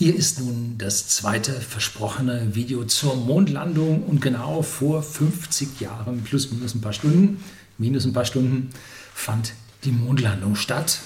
[0.00, 6.50] Hier ist nun das zweite versprochene Video zur Mondlandung und genau vor 50 Jahren, plus
[6.50, 7.44] minus ein paar Stunden,
[7.76, 8.70] minus ein paar Stunden,
[9.12, 9.52] fand
[9.84, 11.00] die Mondlandung statt.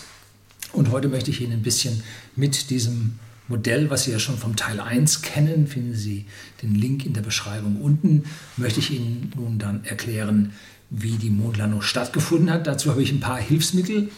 [0.72, 2.04] Und heute möchte ich Ihnen ein bisschen
[2.37, 3.19] mit diesem
[3.49, 6.27] Modell, was Sie ja schon vom Teil 1 kennen, finden Sie
[6.63, 8.27] den Link in der Beschreibung unten,
[8.57, 10.53] möchte ich Ihnen nun dann erklären,
[10.91, 12.69] wie die Mondlandung stattgefunden hat.
[12.69, 14.11] Dazu habe ich ein paar Hilfsmittel.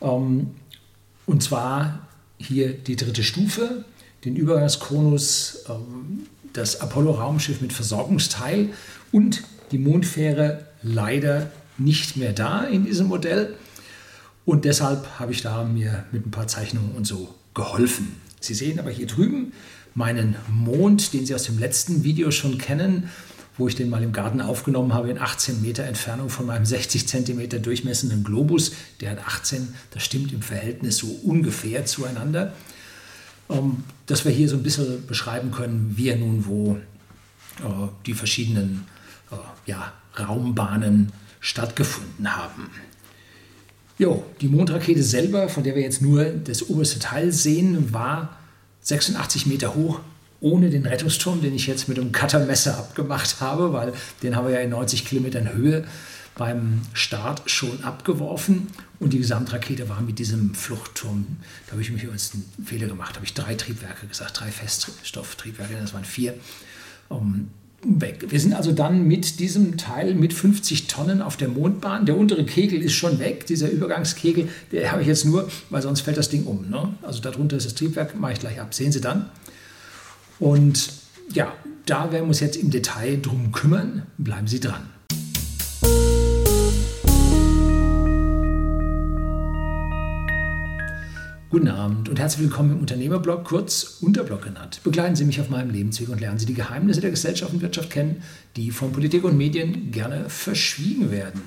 [0.00, 0.52] Ähm,
[1.26, 3.84] und zwar hier die dritte Stufe,
[4.24, 8.70] den Übergangskonus, ähm, das Apollo-Raumschiff mit Versorgungsteil
[9.12, 13.54] und die Mondfähre leider nicht mehr da in diesem Modell.
[14.44, 18.16] Und deshalb habe ich da mir mit ein paar Zeichnungen und so geholfen.
[18.40, 19.52] Sie sehen aber hier drüben
[19.94, 23.08] meinen Mond, den Sie aus dem letzten Video schon kennen,
[23.56, 27.06] wo ich den mal im Garten aufgenommen habe, in 18 Meter Entfernung von meinem 60
[27.06, 28.72] Zentimeter durchmessenden Globus.
[29.00, 32.52] Der hat 18, das stimmt im Verhältnis so ungefähr zueinander
[33.50, 36.78] ähm, dass wir hier so ein bisschen beschreiben können, wie er nun wo
[37.60, 38.86] äh, die verschiedenen
[39.30, 39.36] äh,
[39.70, 42.70] ja, Raumbahnen stattgefunden haben.
[43.98, 48.36] Jo, die Mondrakete selber, von der wir jetzt nur das oberste Teil sehen, war
[48.80, 50.00] 86 Meter hoch,
[50.40, 53.92] ohne den Rettungsturm, den ich jetzt mit einem Cuttermesser abgemacht habe, weil
[54.22, 55.84] den haben wir ja in 90 Kilometern Höhe
[56.36, 58.68] beim Start schon abgeworfen
[58.98, 61.26] und die Gesamtrakete war mit diesem Fluchtturm,
[61.66, 65.74] da habe ich mich übrigens einen Fehler gemacht, habe ich drei Triebwerke gesagt, drei Feststofftriebwerke,
[65.80, 66.34] das waren vier,
[67.08, 67.50] um,
[67.86, 68.26] weg.
[68.28, 72.06] Wir sind also dann mit diesem Teil mit 50 Tonnen auf der Mondbahn.
[72.06, 76.00] Der untere Kegel ist schon weg, dieser Übergangskegel, der habe ich jetzt nur, weil sonst
[76.00, 76.68] fällt das Ding um.
[76.70, 76.94] Ne?
[77.02, 79.28] Also darunter ist das Triebwerk, mache ich gleich ab, sehen Sie dann.
[80.38, 80.92] Und
[81.32, 81.52] ja,
[81.86, 84.06] da werden wir uns jetzt im Detail drum kümmern.
[84.18, 84.93] Bleiben Sie dran.
[91.54, 94.80] Guten Abend und herzlich willkommen im Unternehmerblog, kurz Unterblog genannt.
[94.82, 97.90] Begleiten Sie mich auf meinem Lebensweg und lernen Sie die Geheimnisse der Gesellschaft und Wirtschaft
[97.90, 98.24] kennen,
[98.56, 101.42] die von Politik und Medien gerne verschwiegen werden.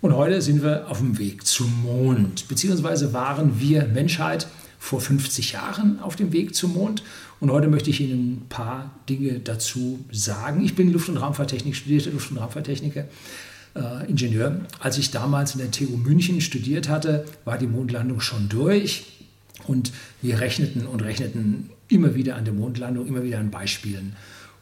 [0.00, 4.48] Und heute sind wir auf dem Weg zum Mond, beziehungsweise waren wir Menschheit
[4.80, 7.04] vor 50 Jahren auf dem Weg zum Mond.
[7.38, 10.64] Und heute möchte ich Ihnen ein paar Dinge dazu sagen.
[10.64, 13.04] Ich bin Luft- und Raumfahrttechnik, studierter Luft- und Raumfahrttechniker.
[13.76, 14.62] Äh, Ingenieur.
[14.80, 19.17] Als ich damals in der TU München studiert hatte, war die Mondlandung schon durch.
[19.68, 19.92] Und
[20.22, 24.16] wir rechneten und rechneten immer wieder an der Mondlandung, immer wieder an Beispielen.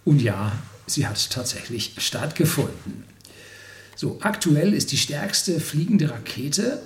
[0.05, 0.53] Und ja,
[0.87, 3.05] sie hat tatsächlich stattgefunden.
[3.95, 6.83] So, aktuell ist die stärkste fliegende Rakete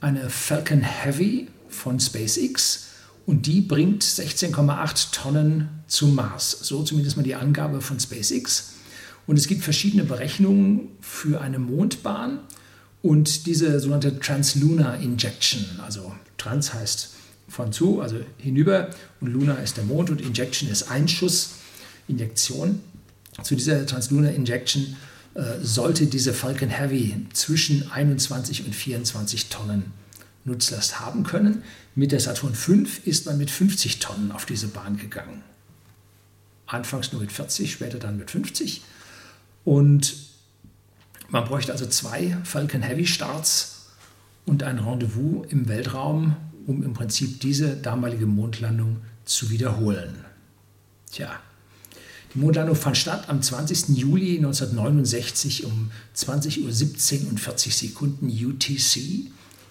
[0.00, 2.88] eine Falcon Heavy von SpaceX
[3.24, 6.58] und die bringt 16,8 Tonnen zum Mars.
[6.60, 8.74] So zumindest mal die Angabe von SpaceX.
[9.26, 12.40] Und es gibt verschiedene Berechnungen für eine Mondbahn
[13.00, 15.64] und diese sogenannte Translunar Injection.
[15.82, 17.14] Also Trans heißt
[17.48, 18.90] von zu, also hinüber
[19.20, 21.54] und Luna ist der Mond und Injection ist Einschuss,
[22.08, 22.80] Injektion.
[23.42, 24.96] Zu dieser Translunar Injection
[25.34, 29.92] äh, sollte diese Falcon Heavy zwischen 21 und 24 Tonnen
[30.44, 31.62] Nutzlast haben können.
[31.94, 32.72] Mit der Saturn V
[33.04, 35.42] ist man mit 50 Tonnen auf diese Bahn gegangen.
[36.66, 38.82] Anfangs nur mit 40, später dann mit 50.
[39.64, 40.14] Und
[41.28, 43.86] man bräuchte also zwei Falcon Heavy Starts
[44.44, 46.36] und ein Rendezvous im Weltraum,
[46.66, 50.24] um im Prinzip diese damalige Mondlandung zu wiederholen.
[51.10, 51.40] Tja,
[52.34, 53.96] die Mondlandung fand statt am 20.
[53.96, 59.30] Juli 1969 um 20.17 Uhr und 40 Sekunden UTC,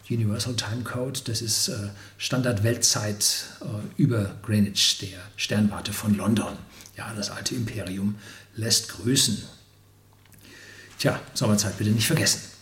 [0.10, 1.20] Universal Time Code.
[1.26, 6.54] Das ist äh, Standard-Weltzeit äh, über Greenwich, der Sternwarte von London.
[6.96, 8.16] Ja, das alte Imperium
[8.56, 9.44] lässt grüßen.
[11.00, 12.53] Tja, Sommerzeit bitte nicht vergessen.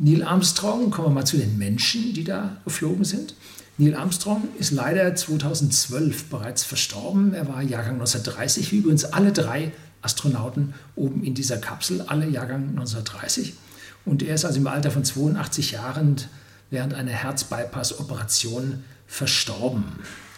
[0.00, 3.34] Neil Armstrong, kommen wir mal zu den Menschen, die da geflogen sind.
[3.78, 7.34] Neil Armstrong ist leider 2012 bereits verstorben.
[7.34, 12.68] Er war Jahrgang 1930, wie übrigens alle drei Astronauten oben in dieser Kapsel, alle Jahrgang
[12.70, 13.54] 1930.
[14.04, 16.16] Und er ist also im Alter von 82 Jahren
[16.70, 19.84] während einer Herzbypass-Operation verstorben.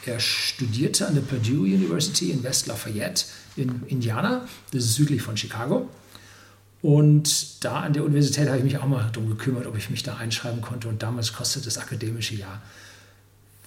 [0.06, 3.26] Er studierte an der Purdue University in West Lafayette
[3.56, 5.90] in Indiana, das ist südlich von Chicago.
[6.82, 10.02] Und da an der Universität habe ich mich auch mal darum gekümmert, ob ich mich
[10.02, 10.88] da einschreiben konnte.
[10.88, 12.62] Und damals kostete das akademische Jahr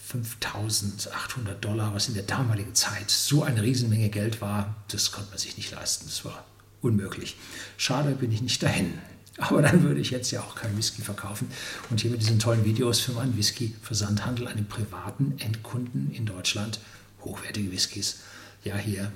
[0.08, 4.76] 5800 Dollar, was in der damaligen Zeit so eine Riesenmenge Geld war.
[4.90, 6.06] Das konnte man sich nicht leisten.
[6.08, 6.44] Das war
[6.82, 7.38] unmöglich.
[7.78, 8.94] Schade bin ich nicht dahin.
[9.38, 11.48] Aber dann würde ich jetzt ja auch kein Whisky verkaufen
[11.90, 16.80] und hier mit diesen tollen Videos für meinen Whisky-Versandhandel einem privaten Endkunden in Deutschland
[17.22, 18.20] hochwertige Whiskys
[18.64, 19.12] ja hier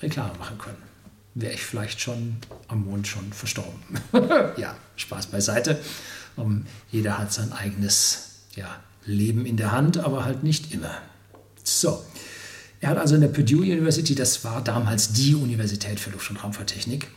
[0.00, 0.85] Reklame machen können
[1.36, 2.36] wäre ich vielleicht schon
[2.66, 3.78] am Mond schon verstorben.
[4.56, 5.78] ja, Spaß beiseite.
[6.34, 10.90] Um, jeder hat sein eigenes ja, Leben in der Hand, aber halt nicht immer.
[11.62, 12.04] So,
[12.80, 16.42] Er hat also in der Purdue University, das war damals die Universität für Luft- und
[16.42, 17.08] Raumfahrttechnik,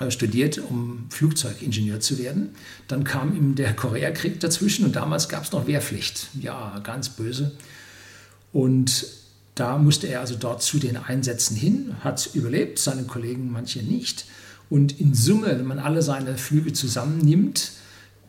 [0.00, 2.54] äh, studiert, um Flugzeugingenieur zu werden.
[2.88, 6.28] Dann kam ihm der Koreakrieg dazwischen und damals gab es noch Wehrpflicht.
[6.40, 7.52] Ja, ganz böse.
[8.52, 9.06] Und
[9.54, 14.26] da musste er also dort zu den Einsätzen hin, hat überlebt, seine Kollegen manche nicht.
[14.68, 17.72] Und in Summe, wenn man alle seine Flüge zusammennimmt,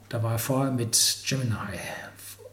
[0.09, 1.55] da war er vorher mit Gemini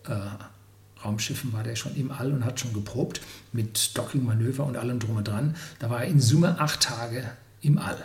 [0.09, 3.21] äh, Raumschiffen, war der schon im All und hat schon geprobt
[3.53, 5.57] mit Docking-Manöver und allem drum und dran.
[5.79, 7.31] Da war er in Summe acht Tage
[7.61, 7.99] im All.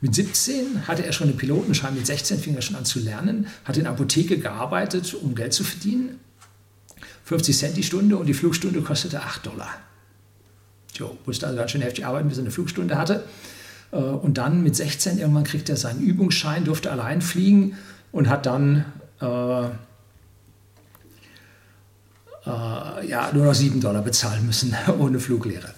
[0.00, 3.48] Mit 17 hatte er schon einen Pilotenschein, mit 16 fing er schon an zu lernen,
[3.64, 6.20] hat in Apotheke gearbeitet, um Geld zu verdienen.
[7.28, 9.68] 50 Cent die Stunde und die Flugstunde kostete 8 Dollar.
[10.94, 13.22] Jo, musste also ganz schön heftig arbeiten, bis er eine Flugstunde hatte.
[13.92, 17.76] Äh, und dann mit 16 irgendwann kriegt er seinen Übungsschein, durfte allein fliegen
[18.12, 18.86] und hat dann
[19.20, 19.68] äh, äh,
[22.46, 25.74] ja, nur noch 7 Dollar bezahlen müssen ohne Fluglehre.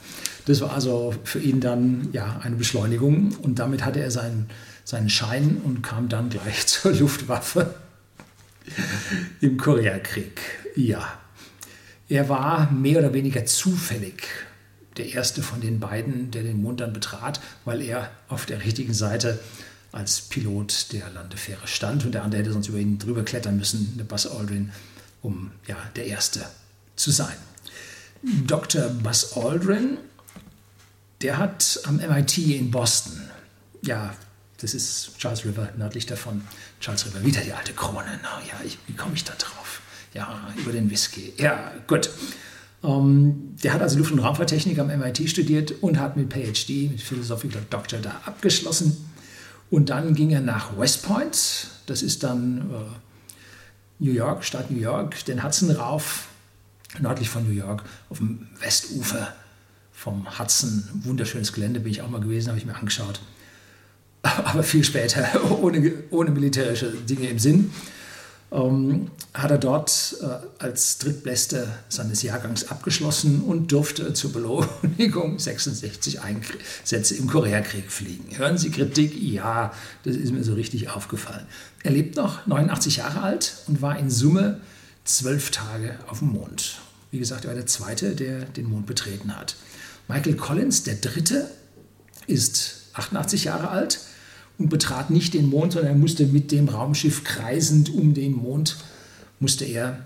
[0.47, 4.49] Das war also für ihn dann ja, eine Beschleunigung und damit hatte er seinen,
[4.85, 7.75] seinen Schein und kam dann gleich zur Luftwaffe
[9.41, 10.41] im Koreakrieg.
[10.77, 11.20] Ja,
[12.11, 14.25] er war mehr oder weniger zufällig
[14.99, 18.93] der erste von den beiden, der den Mond dann betrat, weil er auf der richtigen
[18.93, 19.39] Seite
[19.93, 23.97] als Pilot der Landefähre stand und der andere hätte sonst über ihn drüber klettern müssen,
[23.97, 24.73] der Buzz Aldrin,
[25.23, 26.45] um ja, der Erste
[26.97, 27.37] zu sein.
[28.47, 28.89] Dr.
[28.89, 29.97] Buzz Aldrin
[31.23, 33.21] der hat am MIT in Boston,
[33.83, 34.15] ja,
[34.59, 36.43] das ist Charles River, nördlich davon,
[36.81, 38.21] Charles River, wieder die alte Krone.
[38.23, 39.83] Na ja, ich, wie komme ich da drauf?
[40.15, 41.33] Ja, über den Whisky.
[41.37, 42.11] Ja, gut.
[42.83, 46.91] Um, ähm, der hat also Luft- und Raumfahrttechnik am MIT studiert und hat mit PhD,
[46.91, 48.97] mit Philosophical Doctor da abgeschlossen.
[49.71, 54.81] Und dann ging er nach West Point, das ist dann äh, New York, Stadt New
[54.81, 56.29] York, den Hudson rauf,
[56.99, 59.35] nördlich von New York, auf dem Westufer
[59.93, 60.83] vom Hudson.
[61.05, 63.21] Wunderschönes Gelände bin ich auch mal gewesen, habe ich mir angeschaut.
[64.23, 65.29] Aber viel später,
[65.63, 67.71] ohne, ohne militärische Dinge im Sinn,
[68.53, 74.69] ähm, hat er dort äh, als Drittbeste seines Jahrgangs abgeschlossen und durfte zur Belohnung
[75.39, 78.37] 66 Einsätze im Koreakrieg fliegen.
[78.37, 79.21] Hören Sie Kritik?
[79.21, 79.73] Ja,
[80.05, 81.47] das ist mir so richtig aufgefallen.
[81.83, 84.61] Er lebt noch, 89 Jahre alt und war in Summe
[85.05, 86.81] zwölf Tage auf dem Mond.
[87.11, 89.57] Wie gesagt, er war der Zweite, der den Mond betreten hat.
[90.09, 91.51] Michael Collins, der Dritte,
[92.27, 94.01] ist 88 Jahre alt
[94.61, 98.77] und betrat nicht den Mond, sondern er musste mit dem Raumschiff kreisend um den Mond,
[99.41, 100.05] musste er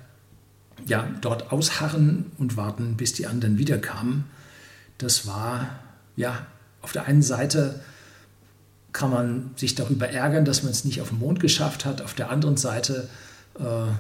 [0.86, 4.24] ja, dort ausharren und warten, bis die anderen wiederkamen.
[4.96, 5.80] Das war,
[6.14, 6.46] ja,
[6.82, 7.80] auf der einen Seite
[8.92, 12.00] kann man sich darüber ärgern, dass man es nicht auf den Mond geschafft hat.
[12.00, 13.08] Auf der anderen Seite
[13.58, 13.90] äh,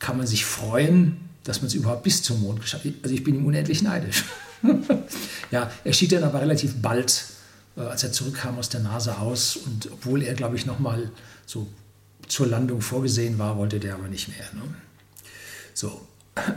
[0.00, 2.94] kann man sich freuen, dass man es überhaupt bis zum Mond geschafft hat.
[3.02, 4.24] Also ich bin ihm unendlich neidisch.
[5.52, 7.26] ja, er schied dann aber relativ bald,
[7.76, 9.56] als er zurückkam aus der Nase aus.
[9.56, 11.10] Und obwohl er, glaube ich, nochmal
[11.46, 11.66] so
[12.28, 14.46] zur Landung vorgesehen war, wollte der aber nicht mehr.
[14.54, 14.62] Ne?
[15.74, 16.06] So,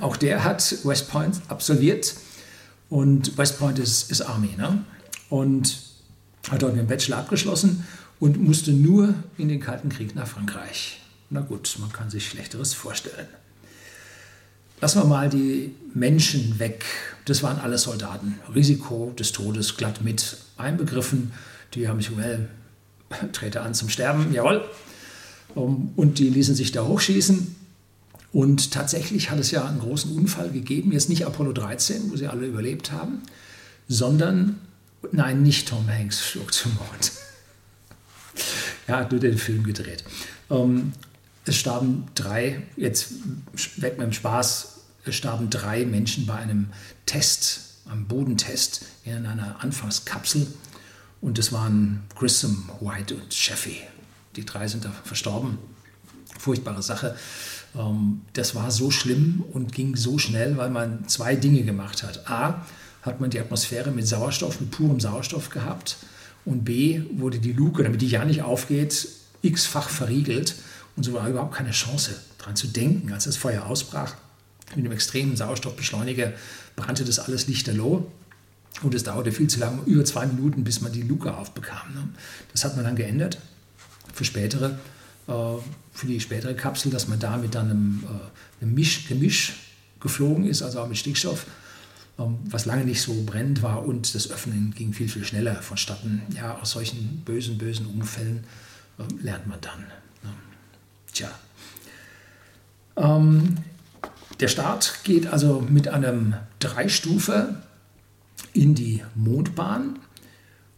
[0.02, 2.16] auch der hat West Point absolviert.
[2.90, 4.56] Und West Point ist, ist Army.
[4.58, 4.84] Ne?
[5.30, 5.82] Und
[6.50, 7.86] hat dort dem Bachelor abgeschlossen
[8.20, 11.02] und musste nur in den Kalten Krieg nach Frankreich.
[11.30, 13.28] Na gut, man kann sich Schlechteres vorstellen.
[14.80, 16.86] Lassen wir mal die Menschen weg.
[17.26, 18.40] Das waren alle Soldaten.
[18.54, 21.34] Risiko des Todes glatt mit einbegriffen.
[21.74, 22.48] Die haben sich, well,
[23.32, 24.64] trete an zum Sterben, jawohl.
[25.56, 27.56] Und die ließen sich da hochschießen.
[28.34, 30.92] Und tatsächlich hat es ja einen großen Unfall gegeben.
[30.92, 33.24] Jetzt nicht Apollo 13, wo sie alle überlebt haben,
[33.88, 34.60] sondern,
[35.12, 37.12] nein, nicht Tom Hanks flog zum Mond.
[38.88, 40.04] ja, hat nur den Film gedreht.
[41.48, 43.14] Es starben drei, jetzt
[43.78, 46.68] weg mit dem Spaß, es starben drei Menschen bei einem
[47.06, 50.46] Test, einem Bodentest in einer Anfangskapsel.
[51.22, 53.78] Und das waren Grissom, White und Sheffy.
[54.36, 55.58] Die drei sind da verstorben.
[56.38, 57.16] Furchtbare Sache.
[57.76, 62.30] Ähm, das war so schlimm und ging so schnell, weil man zwei Dinge gemacht hat.
[62.30, 62.66] A,
[63.04, 65.96] hat man die Atmosphäre mit Sauerstoff, mit purem Sauerstoff gehabt.
[66.44, 69.08] Und B, wurde die Luke, damit die ja nicht aufgeht,
[69.42, 70.56] x-fach verriegelt.
[70.98, 74.16] Und so war überhaupt keine Chance, daran zu denken, als das Feuer ausbrach.
[74.76, 76.34] Mit einem extremen Sauerstoffbeschleuniger
[76.76, 78.12] brannte das alles lichterloh.
[78.82, 81.94] Und es dauerte viel zu lange, über zwei Minuten, bis man die Luke aufbekam.
[81.94, 82.10] Ne?
[82.52, 83.38] Das hat man dann geändert
[84.14, 84.80] für spätere,
[85.28, 85.32] äh,
[85.94, 89.54] für die spätere Kapsel, dass man da mit dann einem, äh, einem Misch, Gemisch
[90.00, 91.46] geflogen ist, also auch mit Stickstoff,
[92.20, 96.22] ähm, was lange nicht so brennend war und das Öffnen ging viel, viel schneller vonstatten.
[96.36, 98.44] Ja, aus solchen bösen, bösen Unfällen
[99.00, 99.86] äh, lernt man dann.
[101.18, 101.32] Tja.
[102.96, 103.58] Ähm,
[104.40, 107.56] der Start geht also mit einem Dreistufe
[108.54, 109.98] in die Mondbahn.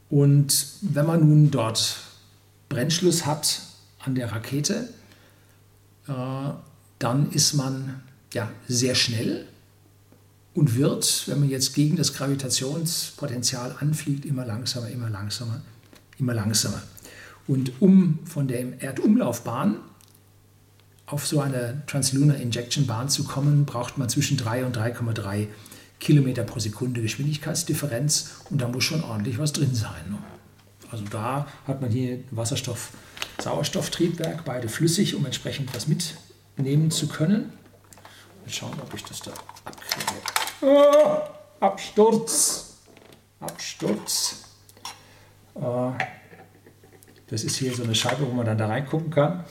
[0.10, 1.98] Und wenn man nun dort
[2.70, 3.64] Brennschluss hat
[4.00, 4.88] an der Rakete,
[6.08, 6.14] äh,
[7.00, 8.02] dann ist man
[8.34, 9.46] ja, sehr schnell
[10.54, 15.60] und wird, wenn man jetzt gegen das Gravitationspotenzial anfliegt, immer langsamer, immer langsamer,
[16.18, 16.82] immer langsamer.
[17.46, 19.80] Und um von der Erdumlaufbahn
[21.10, 25.48] auf so eine Translunar Injection Bahn zu kommen, braucht man zwischen 3 und 3,3
[26.00, 30.08] Kilometer pro Sekunde Geschwindigkeitsdifferenz und da muss schon ordentlich was drin sein.
[30.10, 30.20] Ne?
[30.92, 37.54] Also da hat man hier Wasserstoff-Sauerstofftriebwerk, beide flüssig, um entsprechend was mitnehmen zu können.
[38.42, 39.32] Mal schauen, ob ich das da
[39.66, 40.14] abkriege.
[40.62, 41.22] Oh,
[41.60, 42.76] Absturz!
[43.40, 44.44] Absturz!
[45.56, 45.92] Äh,
[47.28, 49.46] das ist hier so eine Scheibe, wo man dann da reingucken kann.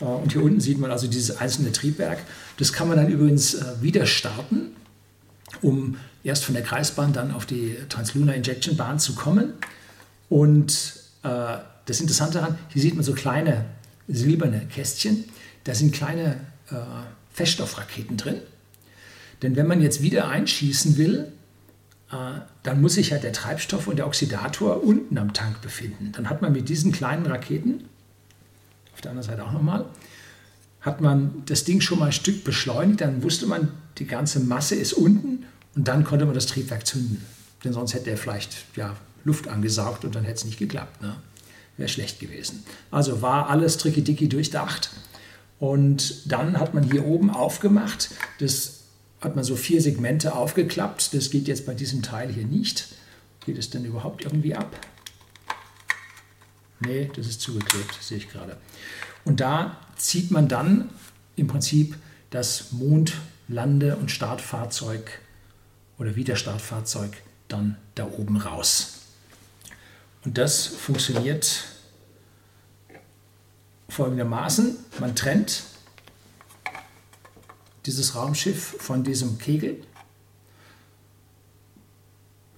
[0.00, 2.18] Äh, und hier unten sieht man also dieses einzelne Triebwerk.
[2.56, 4.76] Das kann man dann übrigens äh, wieder starten,
[5.62, 9.54] um erst von der Kreisbahn dann auf die Translunar Injection Bahn zu kommen.
[10.28, 13.64] Und das Interessante daran, hier sieht man so kleine
[14.06, 15.24] silberne Kästchen.
[15.64, 16.40] Da sind kleine
[17.32, 18.36] Feststoffraketen drin.
[19.42, 21.32] Denn wenn man jetzt wieder einschießen will,
[22.10, 26.12] äh, dann muss sich ja der Treibstoff und der Oxidator unten am Tank befinden.
[26.12, 27.84] Dann hat man mit diesen kleinen Raketen,
[28.98, 29.84] auf der anderen Seite auch nochmal,
[30.80, 34.74] hat man das Ding schon mal ein Stück beschleunigt, dann wusste man, die ganze Masse
[34.74, 35.44] ist unten
[35.76, 37.24] und dann konnte man das Triebwerk zünden.
[37.62, 41.00] Denn sonst hätte er vielleicht ja, Luft angesaugt und dann hätte es nicht geklappt.
[41.00, 41.14] Ne?
[41.76, 42.64] Wäre schlecht gewesen.
[42.90, 44.90] Also war alles tricky-dicky durchdacht.
[45.60, 48.80] Und dann hat man hier oben aufgemacht, das
[49.20, 51.14] hat man so vier Segmente aufgeklappt.
[51.14, 52.88] Das geht jetzt bei diesem Teil hier nicht.
[53.44, 54.76] Geht es denn überhaupt irgendwie ab?
[56.80, 58.56] Nee, das ist zugeklebt, sehe ich gerade.
[59.24, 60.90] Und da zieht man dann
[61.36, 61.96] im Prinzip
[62.30, 65.20] das Mondlande- und Startfahrzeug
[65.98, 67.12] oder Wiederstartfahrzeug
[67.48, 69.00] dann da oben raus.
[70.24, 71.64] Und das funktioniert
[73.88, 74.76] folgendermaßen.
[75.00, 75.64] Man trennt
[77.86, 79.82] dieses Raumschiff von diesem Kegel.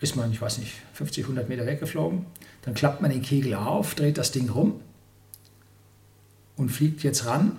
[0.00, 2.26] Ist man, ich weiß nicht, 50, 100 Meter weggeflogen.
[2.62, 4.80] Dann klappt man den Kegel auf, dreht das Ding rum
[6.56, 7.58] und fliegt jetzt ran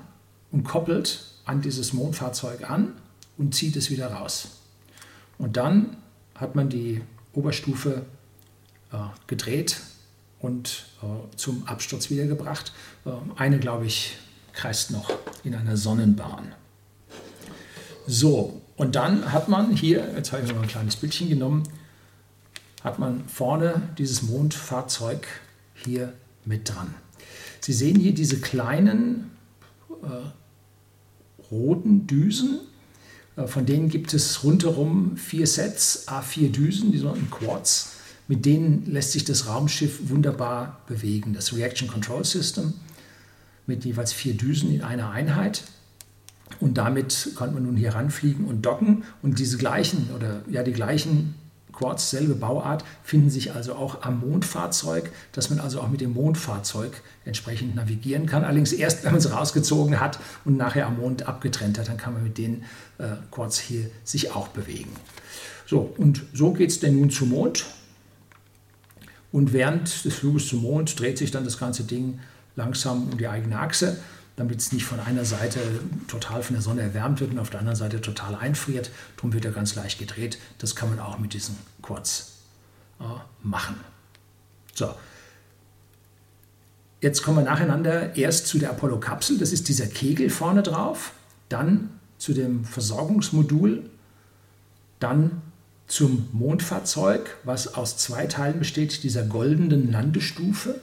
[0.52, 2.94] und koppelt an dieses Mondfahrzeug an
[3.38, 4.60] und zieht es wieder raus.
[5.38, 5.98] Und dann
[6.36, 7.02] hat man die
[7.34, 8.06] Oberstufe
[8.92, 9.78] äh, gedreht
[10.40, 12.74] und äh, zum Absturz wiedergebracht.
[13.06, 14.18] Äh, eine, glaube ich,
[14.54, 15.12] kreist noch
[15.44, 16.54] in einer Sonnenbahn.
[18.08, 21.64] So, und dann hat man hier, jetzt habe ich mal ein kleines Bildchen genommen,
[22.84, 25.28] hat man vorne dieses Mondfahrzeug
[25.74, 26.14] hier
[26.46, 26.94] mit dran.
[27.60, 29.32] Sie sehen hier diese kleinen
[30.04, 32.60] äh, roten Düsen.
[33.36, 37.92] Äh, von denen gibt es rundherum vier Sets, A4 Düsen, die sogenannten Quads
[38.32, 41.34] mit denen lässt sich das Raumschiff wunderbar bewegen.
[41.34, 42.76] Das Reaction Control System
[43.68, 45.64] mit jeweils vier Düsen in einer Einheit.
[46.62, 49.04] Und damit konnte man nun hier ranfliegen und docken.
[49.22, 51.36] Und diese gleichen oder ja die gleichen
[51.82, 56.14] Quads, selbe Bauart, finden sich also auch am Mondfahrzeug, dass man also auch mit dem
[56.14, 58.44] Mondfahrzeug entsprechend navigieren kann.
[58.44, 62.14] Allerdings erst, wenn man es rausgezogen hat und nachher am Mond abgetrennt hat, dann kann
[62.14, 62.64] man mit den
[63.00, 64.92] äh, Quads hier sich auch bewegen.
[65.66, 67.66] So, und so geht es denn nun zum Mond.
[69.32, 72.20] Und während des Fluges zum Mond dreht sich dann das ganze Ding
[72.56, 73.98] langsam um die eigene Achse,
[74.42, 75.60] damit es nicht von einer Seite
[76.08, 78.90] total von der Sonne erwärmt wird und auf der anderen Seite total einfriert.
[79.16, 80.40] Darum wird er ganz leicht gedreht.
[80.58, 82.40] Das kann man auch mit diesen Quads
[83.00, 83.04] äh,
[83.44, 83.76] machen.
[84.74, 84.96] So.
[87.02, 91.12] Jetzt kommen wir nacheinander erst zu der Apollo-Kapsel, das ist dieser Kegel vorne drauf,
[91.48, 93.92] dann zu dem Versorgungsmodul,
[95.00, 95.44] dann
[95.86, 100.82] zum Mondfahrzeug, was aus zwei Teilen besteht, dieser goldenen Landestufe.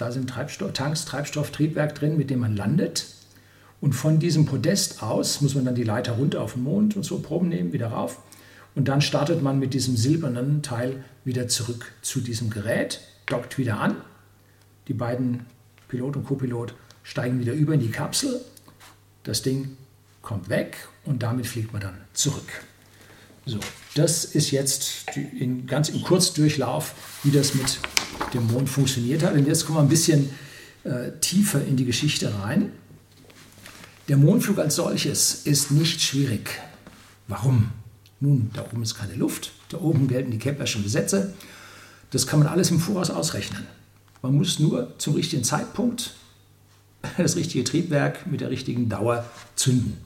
[0.00, 3.06] Da sind Treibstoff, Tanks, Treibstoff, Triebwerk drin, mit dem man landet.
[3.82, 7.02] Und von diesem Podest aus muss man dann die Leiter runter auf den Mond und
[7.02, 8.18] so Proben nehmen, wieder rauf.
[8.74, 13.78] Und dann startet man mit diesem silbernen Teil wieder zurück zu diesem Gerät, dockt wieder
[13.78, 13.96] an.
[14.88, 15.44] Die beiden
[15.88, 18.40] Pilot und Copilot steigen wieder über in die Kapsel.
[19.24, 19.76] Das Ding
[20.22, 22.64] kommt weg und damit fliegt man dann zurück.
[23.50, 23.58] So,
[23.96, 27.80] das ist jetzt in, ganz im Kurzdurchlauf, wie das mit
[28.32, 29.34] dem Mond funktioniert hat.
[29.34, 30.30] Und jetzt kommen wir ein bisschen
[30.84, 32.70] äh, tiefer in die Geschichte rein.
[34.06, 36.60] Der Mondflug als solches ist nicht schwierig.
[37.26, 37.72] Warum?
[38.20, 41.34] Nun, da oben ist keine Luft, da oben gelten die Keplerschen Gesetze.
[42.12, 43.66] Das kann man alles im Voraus ausrechnen.
[44.22, 46.14] Man muss nur zum richtigen Zeitpunkt
[47.18, 49.24] das richtige Triebwerk mit der richtigen Dauer
[49.56, 49.96] zünden.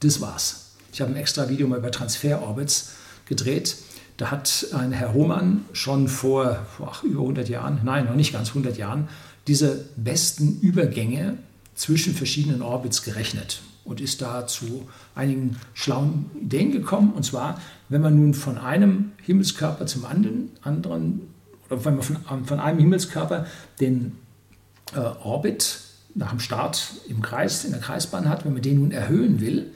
[0.00, 0.69] Das war's.
[0.92, 2.92] Ich habe ein extra Video mal über Transferorbits
[3.26, 3.76] gedreht.
[4.16, 8.48] Da hat ein Herr Hohmann schon vor ach, über 100 Jahren, nein, noch nicht ganz
[8.48, 9.08] 100 Jahren,
[9.46, 11.38] diese besten Übergänge
[11.74, 17.12] zwischen verschiedenen Orbits gerechnet und ist da zu einigen schlauen Ideen gekommen.
[17.14, 21.22] Und zwar, wenn man nun von einem Himmelskörper zum anderen, anderen
[21.68, 23.46] oder wenn man von, von einem Himmelskörper
[23.80, 24.16] den
[24.94, 25.80] äh, Orbit
[26.14, 29.72] nach dem Start im Kreis, in der Kreisbahn hat, wenn man den nun erhöhen will,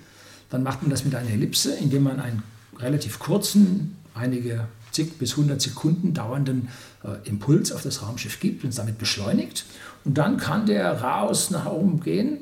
[0.54, 2.44] dann macht man das mit einer Ellipse, indem man einen
[2.78, 6.68] relativ kurzen, einige zig bis 100 Sekunden dauernden
[7.02, 9.64] äh, Impuls auf das Raumschiff gibt und es damit beschleunigt.
[10.04, 12.38] Und dann kann der raus nach oben gehen.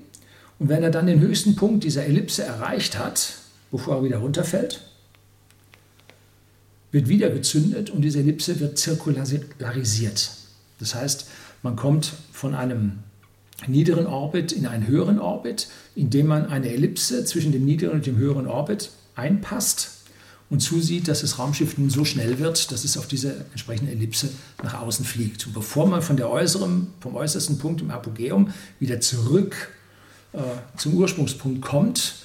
[0.58, 3.32] Und wenn er dann den höchsten Punkt dieser Ellipse erreicht hat,
[3.70, 4.82] bevor er wieder runterfällt,
[6.90, 10.32] wird wieder gezündet und diese Ellipse wird zirkularisiert.
[10.80, 11.28] Das heißt,
[11.62, 12.98] man kommt von einem
[13.68, 18.16] niederen Orbit in einen höheren Orbit, indem man eine Ellipse zwischen dem niederen und dem
[18.16, 20.02] höheren Orbit einpasst
[20.50, 24.28] und zusieht, dass das Raumschiff nun so schnell wird, dass es auf diese entsprechende Ellipse
[24.62, 25.46] nach außen fliegt.
[25.46, 29.70] Und bevor man von der äußeren, vom äußersten Punkt im Apogeum wieder zurück
[30.34, 30.38] äh,
[30.76, 32.16] zum Ursprungspunkt kommt,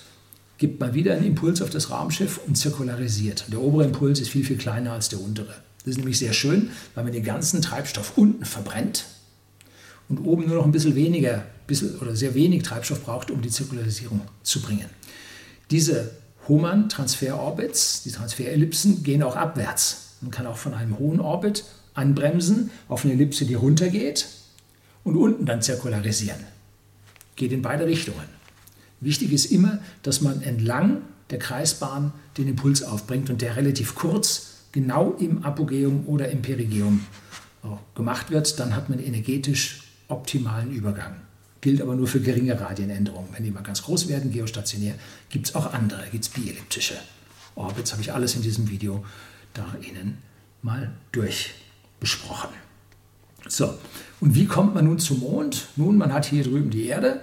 [0.57, 3.45] gibt man wieder einen Impuls auf das Raumschiff und zirkularisiert.
[3.51, 5.55] Der obere Impuls ist viel, viel kleiner als der untere.
[5.79, 9.05] Das ist nämlich sehr schön, weil man den ganzen Treibstoff unten verbrennt
[10.09, 13.49] und oben nur noch ein bisschen weniger bisschen, oder sehr wenig Treibstoff braucht, um die
[13.49, 14.89] Zirkularisierung zu bringen.
[15.69, 16.11] Diese
[16.47, 20.15] Hohmann-Transferorbits, die Transferellipsen, gehen auch abwärts.
[20.21, 24.27] Man kann auch von einem hohen Orbit anbremsen auf eine Ellipse, die runtergeht
[25.03, 26.39] und unten dann zirkularisieren.
[27.35, 28.37] Geht in beide Richtungen.
[29.01, 34.53] Wichtig ist immer, dass man entlang der Kreisbahn den Impuls aufbringt und der relativ kurz
[34.71, 37.05] genau im Apogeum oder im Perigeum
[37.63, 38.59] äh, gemacht wird.
[38.59, 41.15] Dann hat man energetisch optimalen Übergang.
[41.61, 43.29] Gilt aber nur für geringe Radienänderungen.
[43.33, 44.95] Wenn die mal ganz groß werden, geostationär,
[45.29, 46.95] gibt es auch andere, gibt es bielliptische
[47.55, 49.03] Orbits, habe ich alles in diesem Video
[49.53, 50.19] da Ihnen
[50.61, 52.49] mal durchbesprochen.
[53.47, 53.77] So,
[54.19, 55.69] und wie kommt man nun zum Mond?
[55.75, 57.21] Nun, man hat hier drüben die Erde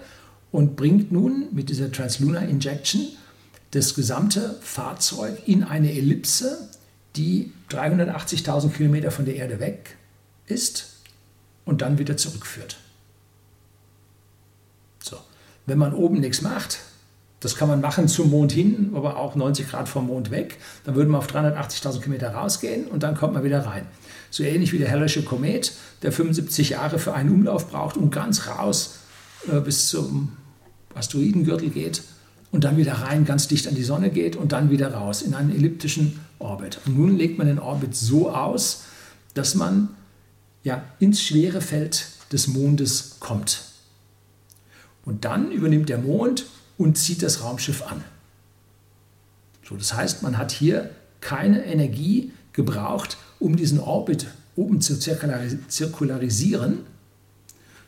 [0.51, 3.09] und bringt nun mit dieser Translunar Injection
[3.71, 6.71] das gesamte Fahrzeug in eine Ellipse,
[7.17, 9.97] die 380.000 Kilometer von der Erde weg
[10.47, 10.94] ist
[11.65, 12.77] und dann wieder zurückführt.
[15.03, 15.17] So.
[15.67, 16.81] Wenn man oben nichts macht,
[17.41, 20.95] das kann man machen zum Mond hin, aber auch 90 Grad vom Mond weg, dann
[20.95, 23.87] würde man auf 380.000 Kilometer rausgehen und dann kommt man wieder rein.
[24.31, 25.73] So ähnlich wie der Hellersche Komet,
[26.03, 29.01] der 75 Jahre für einen Umlauf braucht und ganz raus
[29.53, 30.33] äh, bis zum
[30.95, 32.03] Asteroidengürtel geht
[32.51, 35.35] und dann wieder rein, ganz dicht an die Sonne geht und dann wieder raus in
[35.35, 36.81] einen elliptischen Orbit.
[36.87, 38.85] Und nun legt man den Orbit so aus,
[39.35, 39.89] dass man
[40.65, 43.63] ja, ins schwere Feld des Mondes kommt.
[45.05, 46.47] Und dann übernimmt der Mond
[46.79, 48.03] und zieht das Raumschiff an.
[49.69, 56.79] So, das heißt, man hat hier keine Energie gebraucht, um diesen Orbit oben zu zirkularisieren,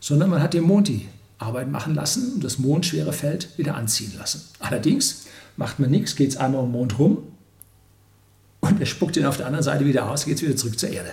[0.00, 1.08] sondern man hat den Mond die
[1.38, 4.42] Arbeit machen lassen und das mondschwere Feld wieder anziehen lassen.
[4.58, 7.18] Allerdings macht man nichts, geht es einmal um den Mond rum
[8.60, 10.90] und er spuckt ihn auf der anderen Seite wieder aus, geht es wieder zurück zur
[10.90, 11.12] Erde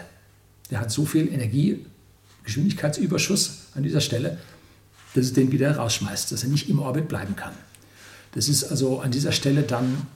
[0.69, 1.85] der hat so viel Energie,
[2.43, 4.37] Geschwindigkeitsüberschuss an dieser Stelle,
[5.13, 7.53] dass es den wieder rausschmeißt, dass er nicht im Orbit bleiben kann.
[8.33, 10.07] Das ist also an dieser Stelle dann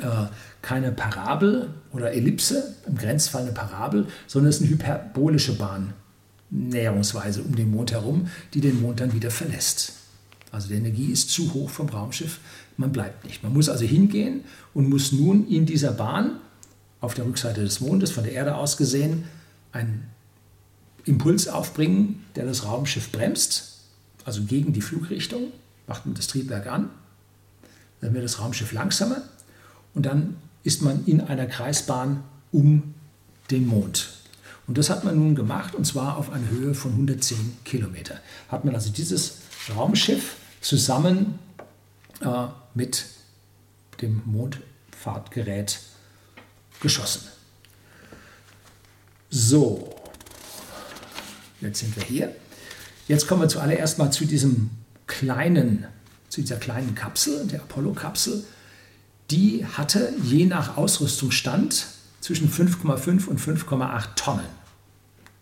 [0.00, 0.26] äh,
[0.62, 5.94] keine Parabel oder Ellipse, im Grenzfall eine Parabel, sondern es ist eine hyperbolische Bahn,
[6.50, 9.94] näherungsweise um den Mond herum, die den Mond dann wieder verlässt.
[10.52, 12.38] Also die Energie ist zu hoch vom Raumschiff,
[12.76, 13.42] man bleibt nicht.
[13.42, 14.44] Man muss also hingehen
[14.74, 16.40] und muss nun in dieser Bahn
[17.00, 19.24] auf der Rückseite des Mondes, von der Erde aus gesehen,
[19.76, 20.10] einen
[21.04, 23.78] Impuls aufbringen, der das Raumschiff bremst,
[24.24, 25.52] also gegen die Flugrichtung,
[25.86, 26.90] macht man das Triebwerk an,
[28.00, 29.22] dann wird das Raumschiff langsamer
[29.94, 32.94] und dann ist man in einer Kreisbahn um
[33.50, 34.08] den Mond.
[34.66, 38.18] Und das hat man nun gemacht und zwar auf einer Höhe von 110 Kilometer.
[38.48, 39.38] Hat man also dieses
[39.74, 41.38] Raumschiff zusammen
[42.20, 43.06] äh, mit
[44.02, 45.78] dem Mondfahrtgerät
[46.80, 47.22] geschossen.
[49.38, 49.94] So,
[51.60, 52.34] jetzt sind wir hier.
[53.06, 54.70] Jetzt kommen wir zuallererst mal zu diesem
[55.06, 55.84] kleinen,
[56.30, 58.44] zu dieser kleinen Kapsel, der Apollo-Kapsel.
[59.30, 61.86] Die hatte je nach Ausrüstungsstand
[62.22, 64.46] zwischen 5,5 und 5,8 Tonnen.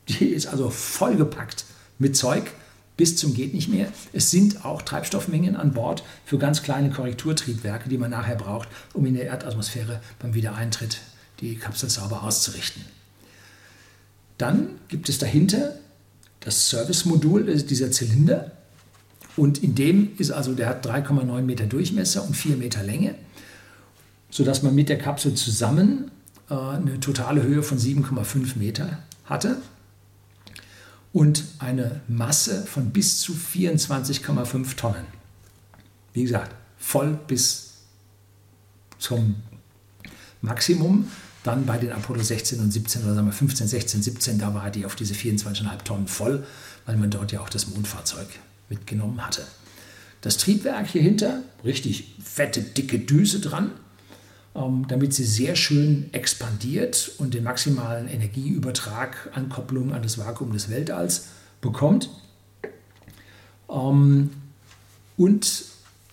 [0.08, 1.64] Die ist also vollgepackt
[2.00, 2.50] mit Zeug
[2.96, 3.92] bis zum geht nicht mehr.
[4.12, 9.06] Es sind auch Treibstoffmengen an Bord für ganz kleine Korrekturtriebwerke, die man nachher braucht, um
[9.06, 10.98] in der Erdatmosphäre beim Wiedereintritt
[11.40, 12.84] die Kapsel sauber auszurichten.
[14.38, 15.74] Dann gibt es dahinter
[16.40, 18.52] das Service-Modul, dieser Zylinder.
[19.36, 23.14] Und in dem ist also, der hat 3,9 Meter Durchmesser und 4 Meter Länge,
[24.30, 26.10] sodass man mit der Kapsel zusammen
[26.50, 29.56] äh, eine totale Höhe von 7,5 Meter hatte
[31.12, 35.06] und eine Masse von bis zu 24,5 Tonnen.
[36.12, 37.74] Wie gesagt, voll bis
[38.98, 39.36] zum
[40.42, 41.08] Maximum.
[41.44, 44.70] Dann bei den Apollo 16 und 17 oder sagen wir 15, 16, 17, da war
[44.70, 46.44] die auf diese 24,5 Tonnen voll,
[46.86, 48.26] weil man dort ja auch das Mondfahrzeug
[48.70, 49.42] mitgenommen hatte.
[50.22, 53.72] Das Triebwerk hier hinter, richtig fette, dicke Düse dran,
[54.54, 60.70] ähm, damit sie sehr schön expandiert und den maximalen Energieübertrag, Ankopplung an das Vakuum des
[60.70, 61.26] Weltalls
[61.60, 62.08] bekommt.
[63.68, 64.30] Ähm,
[65.18, 65.64] und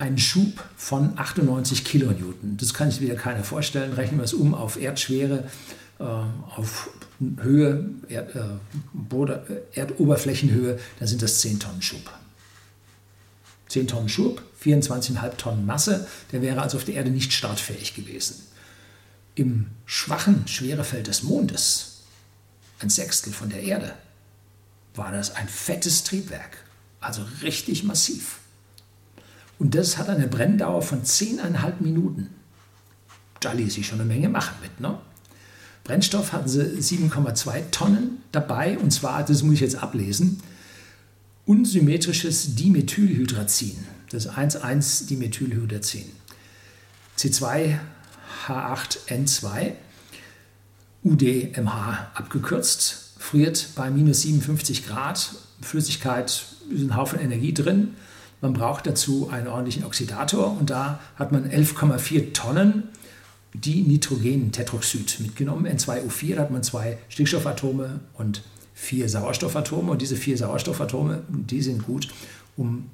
[0.02, 2.56] einen Schub von 98 Kilonewton.
[2.56, 3.92] Das kann sich wieder keiner vorstellen.
[3.92, 5.48] Rechnen wir es um auf Erdschwere,
[6.00, 6.90] äh, auf
[7.40, 12.10] Höhe, Erd, äh, Erdoberflächenhöhe, dann sind das 10 Tonnen Schub.
[13.68, 18.42] 10 Tonnen Schub, 24,5 Tonnen Masse, der wäre also auf der Erde nicht startfähig gewesen.
[19.36, 22.02] Im schwachen Schwerefeld des Mondes,
[22.80, 23.94] ein Sechstel von der Erde,
[24.96, 26.56] war das ein fettes Triebwerk,
[27.00, 28.41] also richtig massiv.
[29.62, 32.30] Und das hat eine Brenndauer von 10,5 Minuten.
[33.38, 34.80] Da ließ sich schon eine Menge machen mit.
[34.80, 34.98] Ne?
[35.84, 40.42] Brennstoff hatten sie 7,2 Tonnen dabei, und zwar, das muss ich jetzt ablesen,
[41.46, 46.06] unsymmetrisches Dimethylhydrazin, das 1,1-Dimethylhydrazin.
[47.16, 49.74] C2H8N2,
[51.04, 55.36] UDMH abgekürzt, friert bei minus 57 Grad.
[55.60, 57.94] Flüssigkeit ist ein Haufen Energie drin.
[58.42, 62.88] Man braucht dazu einen ordentlichen Oxidator und da hat man 11,4 Tonnen
[63.54, 65.66] Dinitrogen-Tetroxid mitgenommen.
[65.66, 68.42] N2O4, da hat man zwei Stickstoffatome und
[68.74, 72.08] vier Sauerstoffatome und diese vier Sauerstoffatome, die sind gut,
[72.56, 72.90] um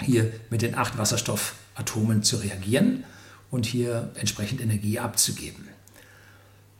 [0.00, 3.02] hier mit den acht Wasserstoffatomen zu reagieren
[3.50, 5.66] und hier entsprechend Energie abzugeben.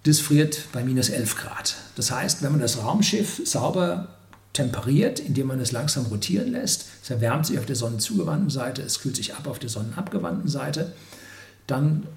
[0.04, 1.76] Das friert bei minus 11 Grad.
[1.96, 4.17] Das heißt, wenn man das Raumschiff sauber
[4.58, 9.00] temperiert, indem man es langsam rotieren lässt, es erwärmt sich auf der sonnenzugewandten Seite, es
[9.00, 10.92] kühlt sich ab auf der sonnenabgewandten Seite,
[11.68, 12.08] dann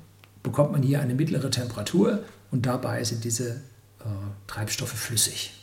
[0.42, 3.50] bekommt man hier eine mittlere Temperatur und dabei sind diese
[4.00, 4.06] äh,
[4.48, 5.54] Treibstoffe flüssig.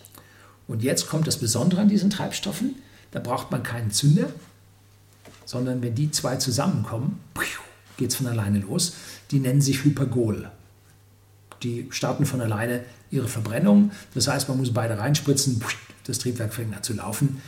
[0.68, 2.76] Und jetzt kommt das Besondere an diesen Treibstoffen.
[3.10, 4.28] Da braucht man keinen Zünder,
[5.46, 7.18] sondern wenn die zwei zusammenkommen,
[7.96, 8.92] geht es von alleine los.
[9.32, 10.48] Die nennen sich Hypergol.
[11.64, 13.90] Die starten von alleine ihre Verbrennung.
[14.14, 15.60] Das heißt, man muss beide reinspritzen,
[16.08, 17.42] das Triebwerk fängt an zu laufen.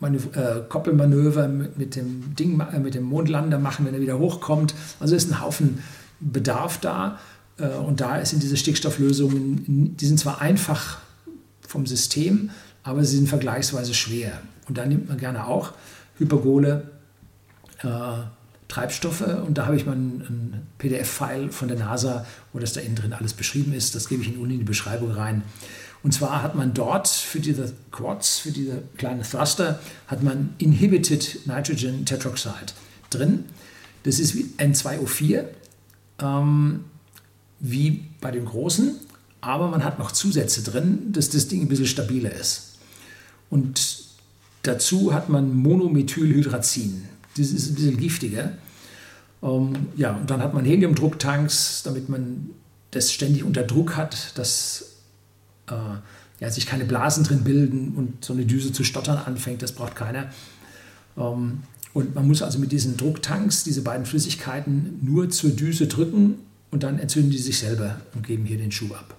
[0.00, 4.18] Manöver, äh, Koppelmanöver mit, mit, dem Ding, äh, mit dem Mondlander machen, wenn er wieder
[4.18, 4.74] hochkommt.
[4.98, 5.80] Also ist ein Haufen
[6.20, 7.18] Bedarf da.
[7.58, 10.98] Äh, und da sind diese Stickstofflösungen, die sind zwar einfach
[11.60, 12.50] vom System,
[12.82, 14.40] aber sie sind vergleichsweise schwer.
[14.68, 15.72] Und da nimmt man gerne auch
[16.16, 16.90] hypergole
[17.82, 17.88] äh,
[18.70, 19.20] Treibstoffe.
[19.20, 23.12] Und da habe ich mal ein, PDF-File von der NASA, wo das da innen drin
[23.12, 23.94] alles beschrieben ist.
[23.94, 25.42] Das gebe ich Ihnen unten in die Beschreibung rein.
[26.02, 31.46] Und zwar hat man dort für diese Quads, für diese kleinen Thruster, hat man Inhibited
[31.46, 32.72] Nitrogen Tetroxide
[33.10, 33.44] drin.
[34.04, 35.44] Das ist wie N2O4.
[36.20, 36.84] Ähm,
[37.60, 38.96] wie bei den großen,
[39.42, 42.78] aber man hat noch Zusätze drin, dass das Ding ein bisschen stabiler ist.
[43.50, 44.04] Und
[44.62, 47.04] dazu hat man Monomethylhydrazin.
[47.40, 48.52] Das ist ein bisschen giftiger.
[49.42, 52.50] Ähm, ja, und dann hat man Heliumdrucktanks, damit man
[52.90, 54.96] das ständig unter Druck hat, dass
[55.68, 55.74] äh,
[56.40, 59.62] ja, sich keine Blasen drin bilden und so eine Düse zu stottern anfängt.
[59.62, 60.30] Das braucht keiner.
[61.16, 66.38] Ähm, und man muss also mit diesen Drucktanks diese beiden Flüssigkeiten nur zur Düse drücken
[66.70, 69.16] und dann entzünden die sich selber und geben hier den Schub ab.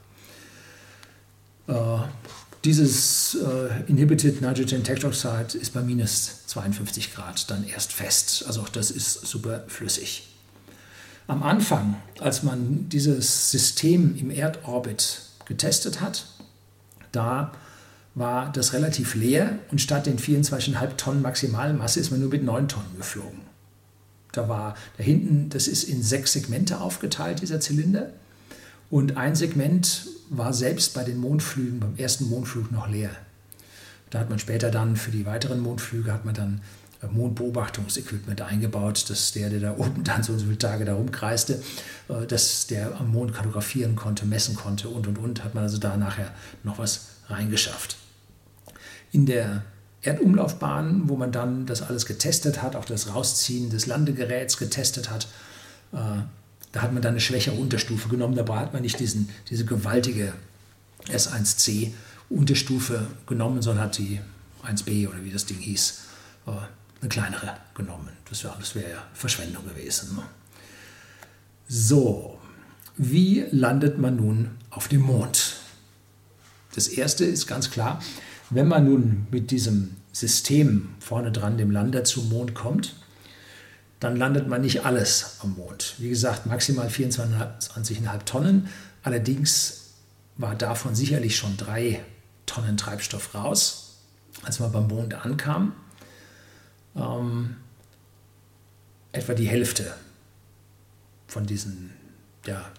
[1.68, 2.08] Äh,
[2.64, 8.44] dieses äh, Inhibited Nitrogen Tetroxide ist bei minus 52 Grad dann erst fest.
[8.48, 10.28] Also auch das ist super flüssig.
[11.28, 16.26] Am Anfang, als man dieses System im Erdorbit getestet hat,
[17.12, 17.52] da
[18.14, 22.68] war das relativ leer und statt den 24,5 Tonnen Maximalmasse ist man nur mit 9
[22.68, 23.42] Tonnen geflogen.
[24.34, 28.12] Da war da hinten, das ist in sechs Segmente aufgeteilt, dieser Zylinder.
[28.90, 33.12] Und ein Segment war selbst bei den Mondflügen, beim ersten Mondflug noch leer.
[34.10, 36.62] Da hat man später dann für die weiteren Mondflüge hat man dann
[37.02, 41.62] äh, Mondbeobachtungsequipment eingebaut, dass der, der da oben dann so viele Tage da rumkreiste,
[42.08, 45.78] äh, dass der am Mond kartografieren konnte, messen konnte und und und, hat man also
[45.78, 46.32] da nachher
[46.64, 47.98] noch was reingeschafft.
[49.12, 49.64] In der
[50.02, 55.28] Erdumlaufbahn, wo man dann das alles getestet hat, auch das Rausziehen des Landegeräts getestet hat,
[55.92, 56.22] äh,
[56.72, 58.36] da hat man dann eine schwächere Unterstufe genommen.
[58.36, 60.34] Dabei hat man nicht diesen, diese gewaltige
[61.08, 61.92] S1C
[62.30, 64.20] Unterstufe genommen, sondern hat die
[64.64, 66.02] 1B oder wie das Ding hieß,
[66.48, 66.52] äh,
[67.02, 68.10] eine kleinere genommen.
[68.30, 70.16] Das wäre das wär ja Verschwendung gewesen.
[70.16, 70.24] Ne?
[71.68, 72.40] So,
[72.98, 75.58] wie landet man nun auf dem Mond?
[76.76, 78.02] Das erste ist ganz klar,
[78.50, 82.96] wenn man nun mit diesem System vorne dran, dem Lander zum Mond kommt,
[84.02, 85.94] dann landet man nicht alles am Mond.
[86.00, 88.68] Wie gesagt, maximal 24,5 Tonnen.
[89.04, 89.92] Allerdings
[90.38, 92.04] war davon sicherlich schon drei
[92.48, 94.00] Tonnen Treibstoff raus,
[94.42, 95.74] als man beim Mond ankam.
[96.96, 97.58] Ähm,
[99.12, 99.94] etwa die Hälfte
[101.28, 101.92] von diesen,
[102.48, 102.72] ja,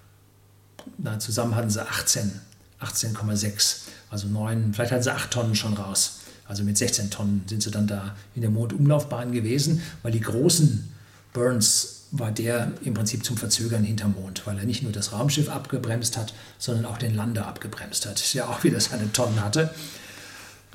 [0.99, 2.41] na, zusammen hatten sie 18,
[2.81, 6.19] 18,6, also 9, vielleicht hatten sie 8 Tonnen schon raus.
[6.49, 10.91] Also mit 16 Tonnen sind sie dann da in der Mondumlaufbahn gewesen, weil die großen
[11.33, 15.49] Burns war der im Prinzip zum Verzögern hinterm Mond, weil er nicht nur das Raumschiff
[15.49, 19.71] abgebremst hat, sondern auch den Lander abgebremst hat, der auch wieder seine Tonnen hatte.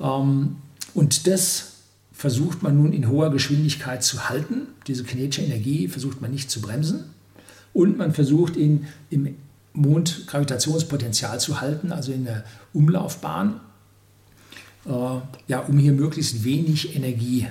[0.00, 0.56] Ähm,
[0.94, 1.72] und das
[2.12, 4.66] versucht man nun in hoher Geschwindigkeit zu halten.
[4.88, 7.04] Diese kinetische Energie versucht man nicht zu bremsen.
[7.72, 9.36] Und man versucht ihn im
[9.74, 13.60] Mondgravitationspotenzial zu halten, also in der Umlaufbahn,
[14.86, 14.90] äh,
[15.46, 17.46] ja, um hier möglichst wenig Energie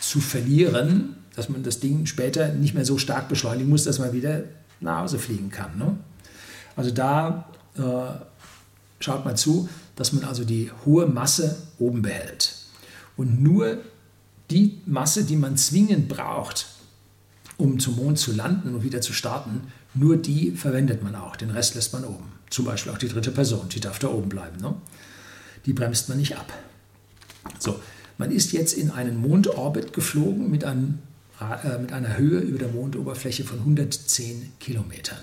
[0.00, 4.12] zu verlieren, dass man das Ding später nicht mehr so stark beschleunigen muss, dass man
[4.12, 4.44] wieder
[4.80, 5.78] nach Hause fliegen kann.
[5.78, 5.96] Ne?
[6.74, 7.82] Also da äh,
[8.98, 12.54] schaut man zu, dass man also die hohe Masse oben behält.
[13.16, 13.78] Und nur
[14.50, 16.66] die Masse, die man zwingend braucht,
[17.56, 19.62] um zum Mond zu landen und wieder zu starten,
[19.94, 21.36] nur die verwendet man auch.
[21.36, 22.32] Den Rest lässt man oben.
[22.50, 24.60] Zum Beispiel auch die dritte Person, die darf da oben bleiben.
[24.60, 24.74] Ne?
[25.64, 26.52] Die bremst man nicht ab.
[27.58, 27.80] So,
[28.18, 30.98] man ist jetzt in einen Mondorbit geflogen mit einem
[31.80, 35.18] mit einer Höhe über der Mondoberfläche von 110 Kilometern.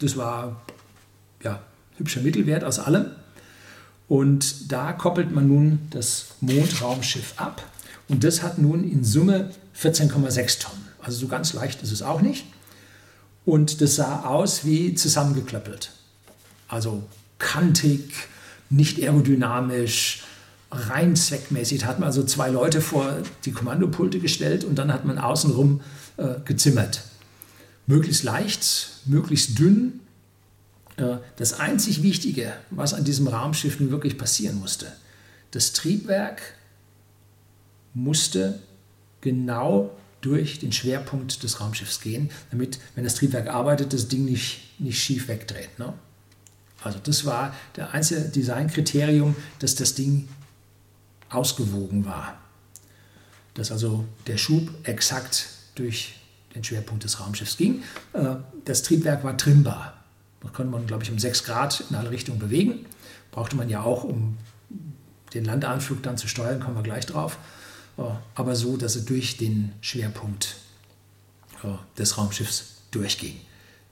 [0.00, 0.62] Das war
[1.42, 1.62] ja
[1.98, 3.06] hübscher Mittelwert aus allem.
[4.08, 7.64] Und da koppelt man nun das Mondraumschiff ab.
[8.08, 10.88] Und das hat nun in Summe 14,6 Tonnen.
[11.00, 12.46] Also so ganz leicht ist es auch nicht.
[13.44, 15.92] Und das sah aus wie zusammengeklöppelt.
[16.68, 17.02] Also
[17.38, 18.12] kantig,
[18.70, 20.22] nicht aerodynamisch,
[20.72, 21.82] rein zweckmäßig.
[21.82, 25.82] Da hat man also zwei Leute vor die Kommandopulte gestellt und dann hat man außenrum
[26.16, 27.04] äh, gezimmert.
[27.86, 30.00] Möglichst leicht, möglichst dünn.
[30.96, 34.90] Äh, das einzig Wichtige, was an diesem Raumschiff nun wirklich passieren musste,
[35.50, 36.40] das Triebwerk
[37.94, 38.58] musste
[39.20, 39.90] genau
[40.22, 45.02] durch den Schwerpunkt des Raumschiffs gehen, damit, wenn das Triebwerk arbeitet, das Ding nicht, nicht
[45.02, 45.78] schief wegdreht.
[45.78, 45.92] Ne?
[46.82, 50.28] Also das war der einzige Designkriterium, dass das Ding
[51.34, 52.38] ausgewogen war.
[53.54, 56.14] Dass also der Schub exakt durch
[56.54, 57.82] den Schwerpunkt des Raumschiffs ging.
[58.12, 59.94] Äh, das Triebwerk war trimmbar.
[60.40, 62.86] Das konnte man, glaube ich, um 6 Grad in alle Richtungen bewegen.
[63.30, 64.36] Brauchte man ja auch, um
[65.34, 67.38] den Landeanflug dann zu steuern, kommen wir gleich drauf.
[67.98, 68.02] Äh,
[68.34, 70.56] aber so, dass er durch den Schwerpunkt
[71.62, 71.68] äh,
[71.98, 73.40] des Raumschiffs durchging.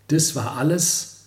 [0.08, 1.24] Das war alles,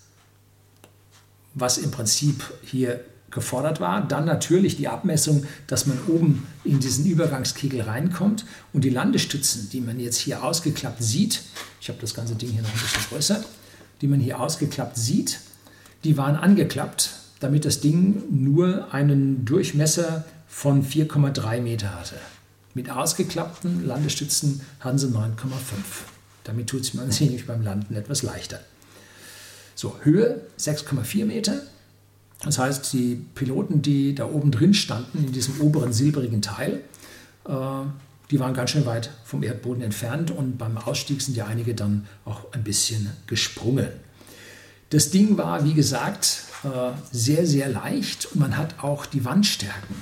[1.53, 4.07] was im Prinzip hier gefordert war.
[4.07, 9.81] Dann natürlich die Abmessung, dass man oben in diesen Übergangskegel reinkommt und die Landestützen, die
[9.81, 11.41] man jetzt hier ausgeklappt sieht,
[11.81, 13.43] ich habe das ganze Ding hier noch ein bisschen größer,
[14.01, 15.39] die man hier ausgeklappt sieht,
[16.03, 22.15] die waren angeklappt, damit das Ding nur einen Durchmesser von 4,3 Meter hatte.
[22.73, 25.27] Mit ausgeklappten Landestützen hatten sie 9,5.
[26.43, 28.59] Damit tut man sich nämlich beim Landen etwas leichter.
[29.75, 31.61] So, Höhe 6,4 Meter,
[32.43, 36.81] das heißt, die Piloten, die da oben drin standen, in diesem oberen silberigen Teil,
[37.47, 37.51] äh,
[38.31, 42.07] die waren ganz schön weit vom Erdboden entfernt und beim Ausstieg sind ja einige dann
[42.25, 43.87] auch ein bisschen gesprungen.
[44.89, 49.95] Das Ding war, wie gesagt, äh, sehr, sehr leicht und man hat auch die Wandstärken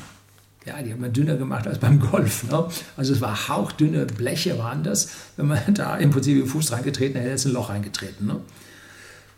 [0.66, 2.50] Ja, die hat man dünner gemacht als beim Golf.
[2.50, 2.68] Ne?
[2.98, 5.10] Also es war hauchdünne Bleche waren das.
[5.36, 8.28] Wenn man da im Prinzip den Fuß reingetreten hätte, es ein Loch reingetreten.
[8.28, 8.42] Ne?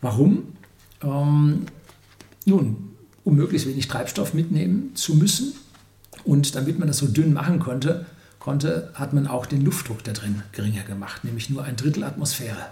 [0.01, 0.55] Warum?
[1.01, 1.65] Ähm,
[2.45, 2.92] nun,
[3.23, 5.53] um möglichst wenig Treibstoff mitnehmen zu müssen.
[6.23, 8.05] Und damit man das so dünn machen konnte,
[8.39, 12.67] konnte, hat man auch den Luftdruck da drin geringer gemacht, nämlich nur ein Drittel Atmosphäre.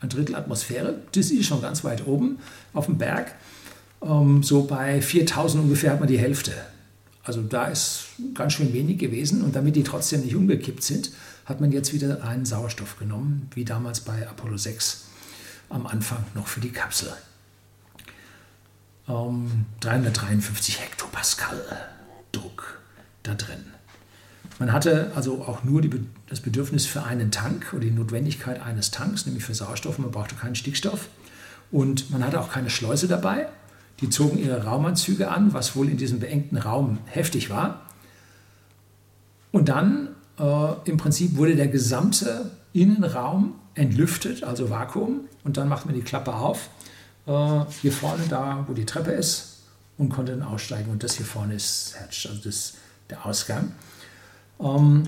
[0.00, 2.38] Ein Drittel Atmosphäre, das ist schon ganz weit oben
[2.72, 3.34] auf dem Berg.
[4.02, 6.52] Ähm, so bei 4000 ungefähr hat man die Hälfte.
[7.22, 11.12] Also da ist ganz schön wenig gewesen und damit die trotzdem nicht umgekippt sind,
[11.44, 15.04] hat man jetzt wieder einen Sauerstoff genommen, wie damals bei Apollo 6
[15.68, 17.12] am Anfang noch für die Kapsel.
[19.08, 21.60] Ähm, 353 Hektopascal
[22.32, 22.80] Druck
[23.22, 23.64] da drin.
[24.58, 25.90] Man hatte also auch nur die,
[26.28, 29.98] das Bedürfnis für einen Tank oder die Notwendigkeit eines Tanks, nämlich für Sauerstoff.
[29.98, 31.08] Man brauchte keinen Stickstoff.
[31.70, 33.48] Und man hatte auch keine Schleuse dabei.
[34.00, 37.82] Die zogen ihre Raumanzüge an, was wohl in diesem beengten Raum heftig war.
[39.52, 45.22] Und dann äh, im Prinzip wurde der gesamte Innenraum entlüftet, also Vakuum.
[45.44, 46.68] Und dann macht man die Klappe auf,
[47.24, 49.52] hier vorne, da wo die Treppe ist,
[49.98, 50.90] und konnte dann aussteigen.
[50.90, 52.74] Und das hier vorne ist Hatch, also das,
[53.10, 53.72] der Ausgang.
[54.60, 55.04] Ähm,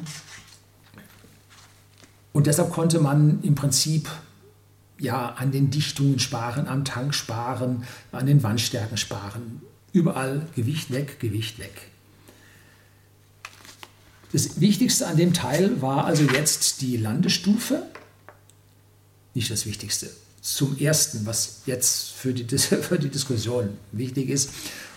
[2.32, 4.08] und deshalb konnte man im Prinzip
[4.98, 9.62] ja, an den Dichtungen sparen, am Tank sparen, an den Wandstärken sparen.
[9.92, 11.90] Überall Gewicht weg, Gewicht weg.
[14.32, 17.86] Das Wichtigste an dem Teil war also jetzt die Landestufe.
[19.34, 20.10] Nicht das Wichtigste.
[20.44, 24.50] Zum Ersten, was jetzt für die, für die Diskussion wichtig ist,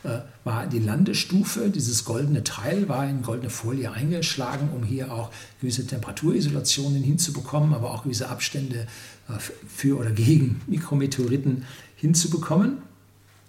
[0.03, 5.31] äh, war die Landestufe, dieses goldene Teil war in goldene Folie eingeschlagen, um hier auch
[5.61, 8.87] gewisse Temperaturisolationen hinzubekommen, aber auch gewisse Abstände
[9.29, 9.39] äh,
[9.73, 11.63] für oder gegen Mikrometeoriten
[11.95, 12.79] hinzubekommen.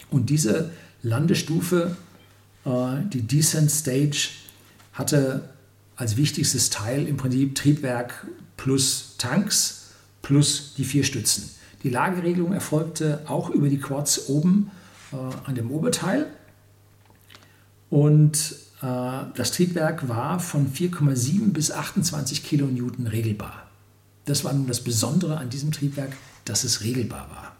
[0.08, 0.70] Und diese
[1.02, 1.96] Landestufe,
[2.64, 2.70] äh,
[3.12, 4.28] die Descent Stage,
[4.92, 5.48] hatte
[5.96, 9.90] als wichtigstes Teil im Prinzip Triebwerk plus Tanks
[10.22, 11.57] plus die vier Stützen.
[11.82, 14.70] Die Lageregelung erfolgte auch über die Quads oben
[15.12, 16.26] äh, an dem Oberteil.
[17.90, 18.86] Und äh,
[19.34, 23.68] das Triebwerk war von 4,7 bis 28 Kilonewton regelbar.
[24.24, 26.12] Das war nun das Besondere an diesem Triebwerk,
[26.44, 27.56] dass es regelbar war.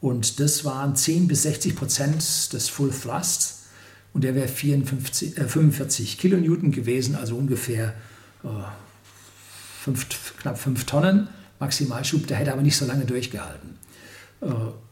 [0.00, 3.66] Und das waren 10 bis 60 Prozent des Full Thrusts
[4.12, 7.94] und der wäre äh, 45 Kilonewton gewesen, also ungefähr
[8.42, 8.48] äh,
[9.82, 10.06] fünf,
[10.38, 11.28] knapp 5 Tonnen
[11.60, 12.26] Maximalschub.
[12.26, 13.78] Der hätte aber nicht so lange durchgehalten.
[14.42, 14.46] Äh,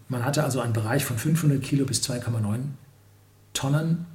[0.08, 2.60] man hatte also einen Bereich von 500 Kilo bis 2,9
[3.52, 4.06] Tonnen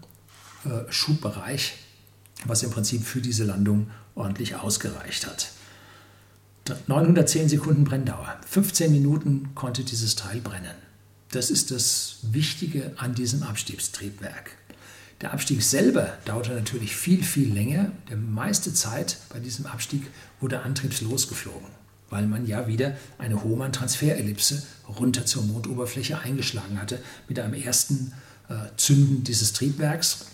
[0.65, 1.75] äh, Schubbereich,
[2.45, 5.51] was im Prinzip für diese Landung ordentlich ausgereicht hat.
[6.87, 8.37] 910 Sekunden Brenndauer.
[8.47, 10.75] 15 Minuten konnte dieses Teil brennen.
[11.31, 14.51] Das ist das Wichtige an diesem Abstiegstriebwerk.
[15.21, 17.91] Der Abstieg selber dauerte natürlich viel, viel länger.
[18.09, 20.03] Die meiste Zeit bei diesem Abstieg
[20.39, 21.67] wurde antriebslos geflogen,
[22.13, 28.13] weil man ja wieder eine Hohmann-Transferellipse runter zur Mondoberfläche eingeschlagen hatte mit einem ersten
[28.47, 30.27] äh, Zünden dieses Triebwerks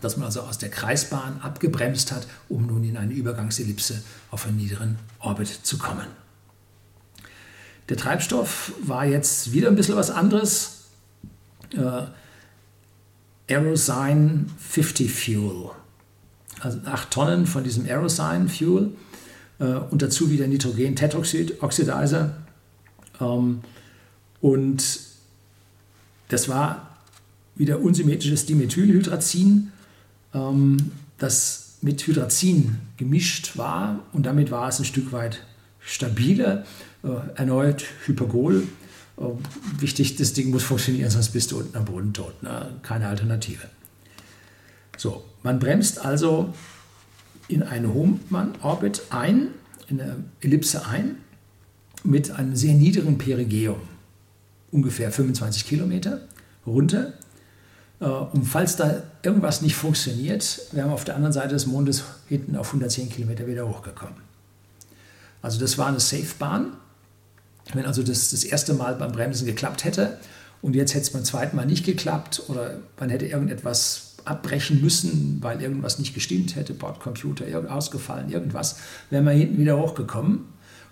[0.00, 4.56] dass man also aus der Kreisbahn abgebremst hat, um nun in eine Übergangsellipse auf einen
[4.56, 6.06] niederen Orbit zu kommen.
[7.88, 10.86] Der Treibstoff war jetzt wieder ein bisschen was anderes.
[11.72, 12.02] Äh,
[13.48, 15.70] Aerosign 50 Fuel.
[16.60, 18.92] Also 8 Tonnen von diesem Aerosign Fuel
[19.58, 22.36] und dazu wieder Nitrogen Tetroxid Oxidizer.
[23.20, 23.60] Ähm,
[24.40, 25.00] und
[26.28, 26.98] das war
[27.54, 29.72] wieder unsymmetrisches Dimethylhydrazin
[30.36, 35.42] ähm, das mit Hydrazin gemischt war und damit war es ein Stück weit
[35.80, 36.64] stabiler.
[37.02, 38.66] Äh, erneut Hypergol.
[39.18, 39.22] Äh,
[39.80, 42.42] wichtig, das Ding muss funktionieren, sonst bist du unten am Boden tot.
[42.42, 42.70] Ne?
[42.82, 43.68] Keine Alternative.
[44.96, 46.54] So, man bremst also
[47.48, 49.48] in einen Hohmann-Orbit ein,
[49.88, 51.16] in eine Ellipse ein,
[52.02, 53.80] mit einem sehr niedrigen Perigeum,
[54.70, 56.20] ungefähr 25 Kilometer
[56.66, 57.12] runter
[58.00, 62.04] äh, und falls da irgendwas nicht funktioniert, wären wir auf der anderen Seite des Mondes
[62.28, 64.16] hinten auf 110 Kilometer wieder hochgekommen.
[65.42, 66.72] Also das war eine Safe-Bahn.
[67.74, 70.18] Wenn also das das erste Mal beim Bremsen geklappt hätte
[70.62, 75.38] und jetzt hätte es beim zweiten Mal nicht geklappt oder man hätte irgendetwas abbrechen müssen,
[75.40, 78.78] weil irgendwas nicht gestimmt hätte, Bordcomputer ausgefallen, irgendwas,
[79.10, 80.46] wäre man hinten wieder hochgekommen.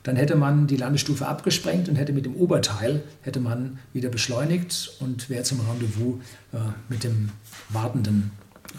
[0.05, 4.97] Dann hätte man die Landestufe abgesprengt und hätte mit dem Oberteil hätte man wieder beschleunigt
[5.01, 6.17] und wäre zum Rendezvous
[6.53, 6.59] äh,
[6.91, 7.31] mit dem
[7.71, 8.31] wartenden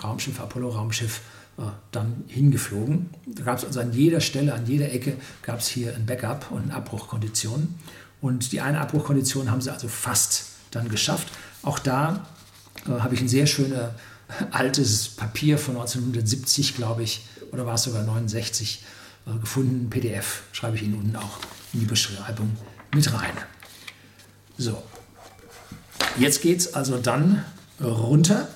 [0.03, 1.21] Raumschiff, Apollo-Raumschiff,
[1.57, 3.09] äh, dann hingeflogen.
[3.25, 6.51] Da gab es also an jeder Stelle, an jeder Ecke gab es hier ein Backup
[6.51, 7.73] und eine Abbruchkondition.
[8.21, 11.27] Und die eine Abbruchkondition haben sie also fast dann geschafft.
[11.63, 12.27] Auch da
[12.87, 13.95] äh, habe ich eine sehr schöne
[14.51, 18.83] altes Papier von 1970, glaube ich, oder war es sogar 69,
[19.27, 19.89] äh, gefunden.
[19.89, 21.39] PDF schreibe ich Ihnen unten auch
[21.73, 22.55] in die Beschreibung
[22.93, 23.33] mit rein.
[24.57, 24.81] So,
[26.17, 27.43] jetzt geht es also dann
[27.81, 28.47] runter.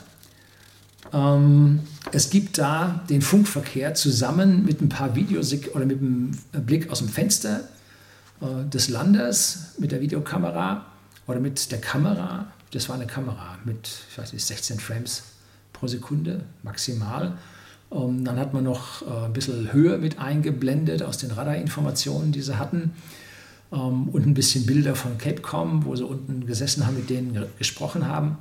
[1.11, 6.31] Ähm, es gibt da den Funkverkehr zusammen mit ein paar Videos oder mit einem
[6.65, 7.61] Blick aus dem Fenster
[8.41, 10.85] äh, des Landes mit der Videokamera
[11.27, 12.51] oder mit der Kamera.
[12.71, 15.23] Das war eine Kamera mit, ich weiß nicht, 16 Frames
[15.79, 17.37] pro Sekunde maximal.
[17.91, 22.41] Ähm, dann hat man noch äh, ein bisschen Höhe mit eingeblendet aus den Radarinformationen, die
[22.41, 22.93] sie hatten.
[23.71, 28.07] Ähm, und ein bisschen Bilder von Capcom, wo sie unten gesessen haben, mit denen gesprochen
[28.07, 28.37] haben.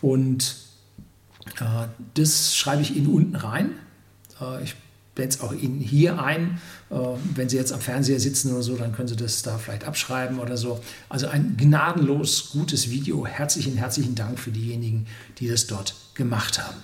[0.00, 0.56] Und
[1.60, 3.70] äh, das schreibe ich Ihnen unten rein.
[4.40, 4.74] Äh, ich
[5.14, 6.60] blende es auch Ihnen hier ein.
[6.90, 6.96] Äh,
[7.34, 10.38] wenn Sie jetzt am Fernseher sitzen oder so, dann können Sie das da vielleicht abschreiben
[10.38, 10.80] oder so.
[11.08, 13.26] Also ein gnadenlos gutes Video.
[13.26, 15.06] Herzlichen, herzlichen Dank für diejenigen,
[15.38, 16.76] die das dort gemacht haben.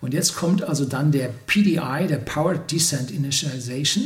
[0.00, 4.04] Und jetzt kommt also dann der PDI, der Power Descent Initialization.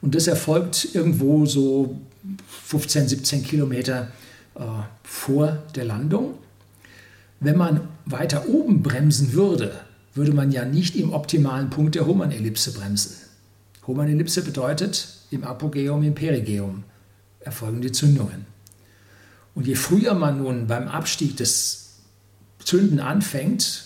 [0.00, 2.00] Und das erfolgt irgendwo so
[2.48, 4.10] 15, 17 Kilometer
[4.54, 4.60] äh,
[5.04, 6.34] vor der Landung.
[7.40, 9.72] Wenn man weiter oben bremsen würde,
[10.14, 13.16] würde man ja nicht im optimalen Punkt der Hohmann-Ellipse bremsen.
[13.86, 16.84] Hohmann-Ellipse bedeutet im Apogeum, im Perigeum
[17.40, 18.46] erfolgen die Zündungen.
[19.54, 21.91] Und je früher man nun beim Abstieg des
[22.64, 23.84] Zünden anfängt,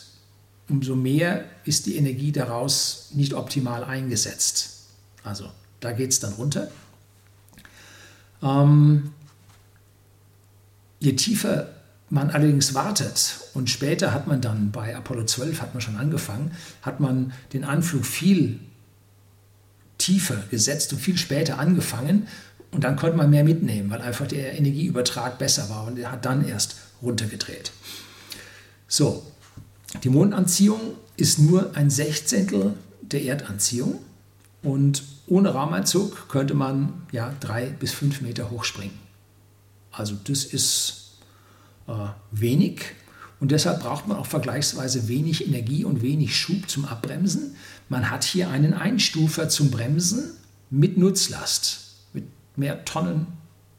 [0.69, 4.87] umso mehr ist die Energie daraus nicht optimal eingesetzt.
[5.23, 5.51] Also
[5.81, 6.69] da geht es dann runter.
[8.43, 9.13] Ähm,
[11.01, 11.69] je tiefer
[12.09, 16.53] man allerdings wartet und später hat man dann bei Apollo 12 hat man schon angefangen,
[16.83, 18.61] hat man den Anflug viel
[19.99, 22.29] tiefer gesetzt und viel später angefangen
[22.71, 26.25] und dann konnte man mehr mitnehmen, weil einfach der Energieübertrag besser war und er hat
[26.25, 27.73] dann erst runtergedreht.
[28.89, 29.25] So,
[30.05, 30.81] die Mondanziehung
[31.17, 34.01] ist nur ein Sechzehntel der Erdanziehung
[34.63, 38.97] und ohne Raumanzug könnte man ja drei bis fünf Meter hochspringen.
[39.91, 41.17] Also das ist
[41.89, 41.93] äh,
[42.31, 42.83] wenig
[43.41, 47.57] und deshalb braucht man auch vergleichsweise wenig Energie und wenig Schub zum Abbremsen.
[47.89, 50.33] Man hat hier einen Einstufer zum Bremsen
[50.71, 52.25] mit Nutzlast, mit
[52.57, 53.27] mehr Tonnen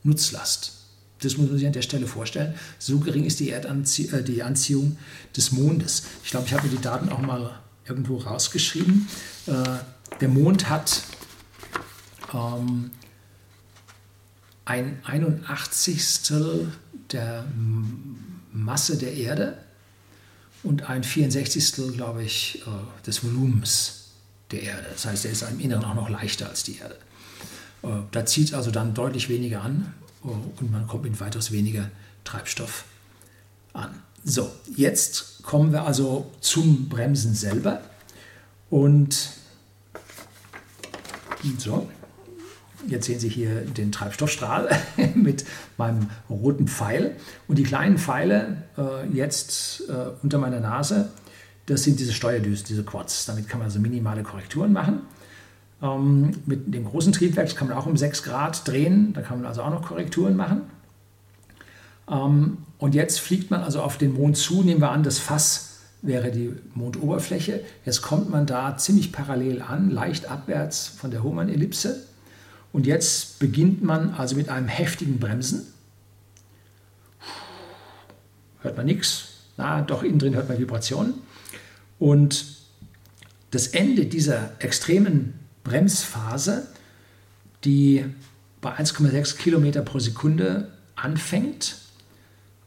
[0.04, 0.77] Nutzlast.
[1.22, 2.54] Das muss man sich an der Stelle vorstellen.
[2.80, 4.98] So gering ist die, Erdanzie äh, die Anziehung
[5.36, 6.04] des Mondes.
[6.24, 9.08] Ich glaube, ich habe mir die Daten auch mal irgendwo rausgeschrieben.
[9.48, 9.54] Äh,
[10.22, 11.02] der Mond hat
[12.34, 12.92] ähm,
[14.66, 16.34] ein 81.
[17.12, 17.46] der
[18.52, 19.58] Masse der Erde
[20.64, 21.94] und ein 64.
[21.94, 24.10] glaube ich äh, des Volumens
[24.52, 24.86] der Erde.
[24.92, 26.98] Das heißt, er ist im Inneren auch noch leichter als die Erde.
[27.84, 29.94] Äh, da zieht also dann deutlich weniger an
[30.32, 31.90] und man kommt mit weitaus weniger
[32.24, 32.86] Treibstoff
[33.74, 34.02] an.
[34.24, 37.82] So, jetzt kommen wir also zum Bremsen selber
[38.70, 39.32] und
[41.58, 41.90] so.
[42.88, 44.70] Jetzt sehen Sie hier den Treibstoffstrahl
[45.16, 45.46] mit
[45.78, 47.16] meinem roten Pfeil.
[47.48, 51.10] Und die kleinen Pfeile äh, jetzt äh, unter meiner Nase,
[51.66, 53.26] das sind diese Steuerdüsen, diese Quads.
[53.26, 55.02] Damit kann man also minimale Korrekturen machen.
[55.82, 59.14] Ähm, mit dem großen Triebwerk kann man auch um 6 Grad drehen.
[59.14, 60.62] Da kann man also auch noch Korrekturen machen.
[62.10, 64.64] Ähm, und jetzt fliegt man also auf den Mond zu.
[64.64, 67.62] Nehmen wir an, das Fass wäre die Mondoberfläche.
[67.86, 72.04] Jetzt kommt man da ziemlich parallel an, leicht abwärts von der Hohmann-Ellipse
[72.72, 75.66] und jetzt beginnt man also mit einem heftigen Bremsen.
[78.62, 79.30] Hört man nichts.
[79.58, 81.16] Na, doch innen drin hört man Vibrationen.
[81.98, 82.58] Und
[83.52, 85.37] das Ende dieser extremen
[85.68, 86.68] Bremsphase,
[87.64, 88.06] die
[88.62, 91.78] bei 1,6 Kilometer pro Sekunde anfängt,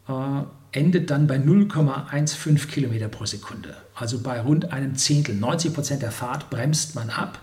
[0.09, 0.42] äh,
[0.72, 3.76] endet dann bei 0,15 Kilometer pro Sekunde.
[3.94, 5.34] Also bei rund einem Zehntel.
[5.34, 7.40] 90 Prozent der Fahrt bremst man ab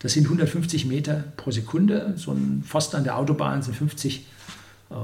[0.00, 2.14] das sind 150 Meter pro Sekunde.
[2.16, 4.26] So ein Pfosten an der Autobahn sind 50
[4.90, 4.94] äh,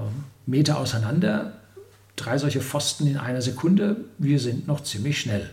[0.47, 1.61] Meter auseinander.
[2.17, 3.97] Drei solche Pfosten in einer Sekunde.
[4.19, 5.51] Wir sind noch ziemlich schnell.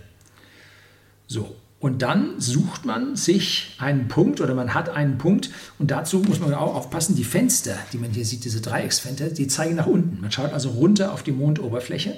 [1.28, 6.20] So, und dann sucht man sich einen Punkt oder man hat einen Punkt und dazu
[6.20, 9.86] muss man auch aufpassen, die Fenster, die man hier sieht, diese Dreiecksfenster, die zeigen nach
[9.86, 10.22] unten.
[10.22, 12.16] Man schaut also runter auf die Mondoberfläche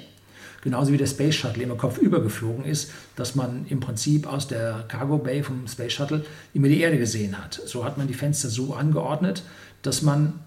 [0.62, 4.84] genauso wie der Space Shuttle immer kopfüber geflogen ist, dass man im Prinzip aus der
[4.86, 7.60] Cargo Bay vom Space Shuttle immer die Erde gesehen hat.
[7.66, 9.42] So hat man die Fenster so angeordnet,
[9.82, 10.40] dass man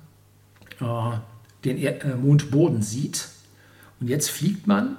[0.79, 0.85] äh,
[1.65, 3.27] den er äh, Mondboden sieht.
[3.99, 4.95] Und jetzt fliegt man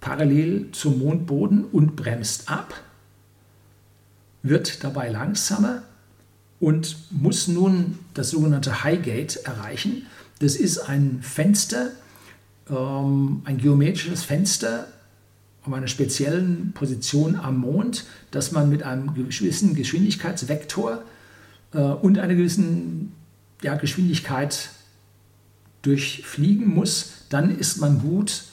[0.00, 2.74] parallel zum Mondboden und bremst ab,
[4.42, 5.82] wird dabei langsamer
[6.60, 10.06] und muss nun das sogenannte Highgate erreichen.
[10.38, 11.90] Das ist ein Fenster,
[12.70, 14.86] ähm, ein geometrisches Fenster
[15.64, 21.02] auf einer speziellen Position am Mond, dass man mit einem gewissen Geschwindigkeitsvektor
[21.72, 23.12] äh, und einer gewissen
[23.62, 24.70] ja, Geschwindigkeit
[25.82, 28.44] durchfliegen muss, dann ist man gut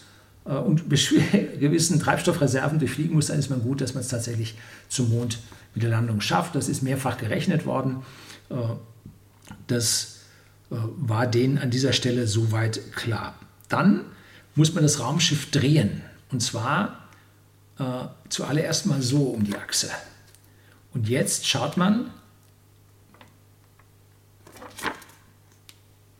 [0.45, 4.55] äh, und gewissen Treibstoffreserven durchfliegen muss, dann ist man gut, dass man es tatsächlich
[4.87, 5.39] zum Mond
[5.73, 6.55] mit der Landung schafft.
[6.55, 8.03] Das ist mehrfach gerechnet worden.
[8.49, 8.55] Äh,
[9.67, 10.19] das
[10.71, 13.35] äh, war denen an dieser Stelle soweit klar.
[13.67, 14.05] Dann
[14.55, 16.01] muss man das Raumschiff drehen.
[16.31, 17.07] Und zwar
[17.77, 19.89] äh, zuallererst mal so um die Achse.
[20.93, 22.11] Und jetzt schaut man,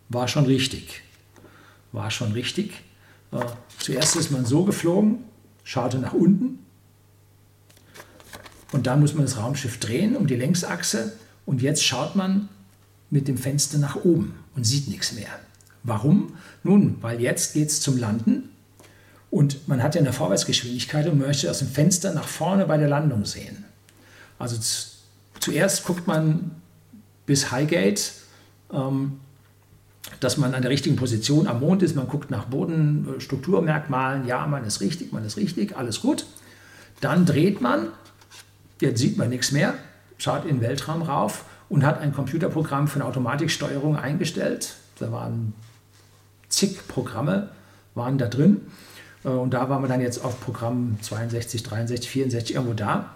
[0.09, 1.01] war schon richtig.
[1.91, 2.73] War schon richtig.
[3.31, 3.45] Äh,
[3.77, 5.25] zuerst ist man so geflogen,
[5.63, 6.65] schaute nach unten.
[8.71, 11.13] Und dann muss man das Raumschiff drehen um die Längsachse.
[11.45, 12.49] Und jetzt schaut man
[13.09, 15.29] mit dem Fenster nach oben und sieht nichts mehr.
[15.83, 16.33] Warum?
[16.63, 18.49] Nun, weil jetzt geht es zum Landen
[19.31, 22.89] und man hat ja eine Vorwärtsgeschwindigkeit und möchte aus dem Fenster nach vorne bei der
[22.89, 23.65] Landung sehen.
[24.37, 24.57] Also
[25.39, 26.51] zuerst guckt man
[27.25, 28.11] bis Highgate,
[28.73, 29.19] ähm,
[30.19, 31.95] dass man an der richtigen Position am Mond ist.
[31.95, 34.25] Man guckt nach Bodenstrukturmerkmalen.
[34.25, 36.25] Ja, man ist richtig, man ist richtig, alles gut.
[37.01, 37.89] Dann dreht man,
[38.79, 39.73] jetzt sieht man nichts mehr,
[40.17, 44.75] schaut in den Weltraum rauf und hat ein Computerprogramm für eine Automatiksteuerung eingestellt.
[44.99, 45.53] Da waren
[46.49, 47.49] zig Programme,
[47.95, 48.61] waren da drin.
[49.23, 53.11] Äh, und da waren wir dann jetzt auf Programm 62, 63, 64 irgendwo da.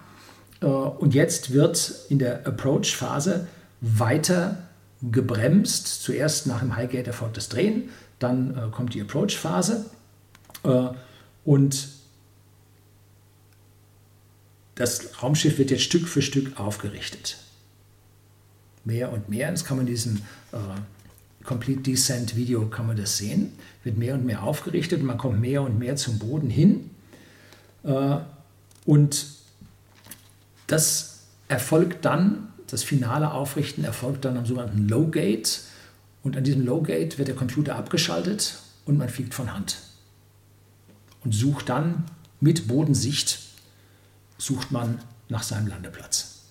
[0.61, 3.47] Äh, und jetzt wird in der Approach-Phase
[3.81, 4.57] weiter
[5.01, 6.03] gebremst.
[6.03, 7.89] Zuerst nach dem Highgate erfolgt das Drehen,
[8.19, 9.85] dann äh, kommt die Approach-Phase.
[11.43, 11.89] Und
[14.75, 17.37] das Raumschiff wird jetzt Stück für Stück aufgerichtet
[18.85, 19.51] mehr und mehr.
[19.51, 20.17] Das kann man in diesem
[20.51, 20.57] äh,
[21.43, 23.53] Complete Descent Video kann man das sehen.
[23.83, 26.89] Wird mehr und mehr aufgerichtet und man kommt mehr und mehr zum Boden hin.
[27.83, 28.17] Äh,
[28.85, 29.25] und
[30.67, 35.61] das erfolgt dann, das finale Aufrichten erfolgt dann am sogenannten Low Gate.
[36.23, 39.79] Und an diesem Low Gate wird der Computer abgeschaltet und man fliegt von Hand.
[41.23, 42.05] Und sucht dann
[42.39, 43.39] mit Bodensicht,
[44.45, 46.41] sucht man nach seinem Landeplatz.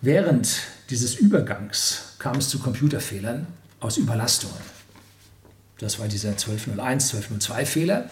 [0.00, 3.46] Während dieses Übergangs kam es zu Computerfehlern
[3.80, 4.56] aus Überlastungen.
[5.78, 8.10] Das war dieser 1201, 1202 Fehler,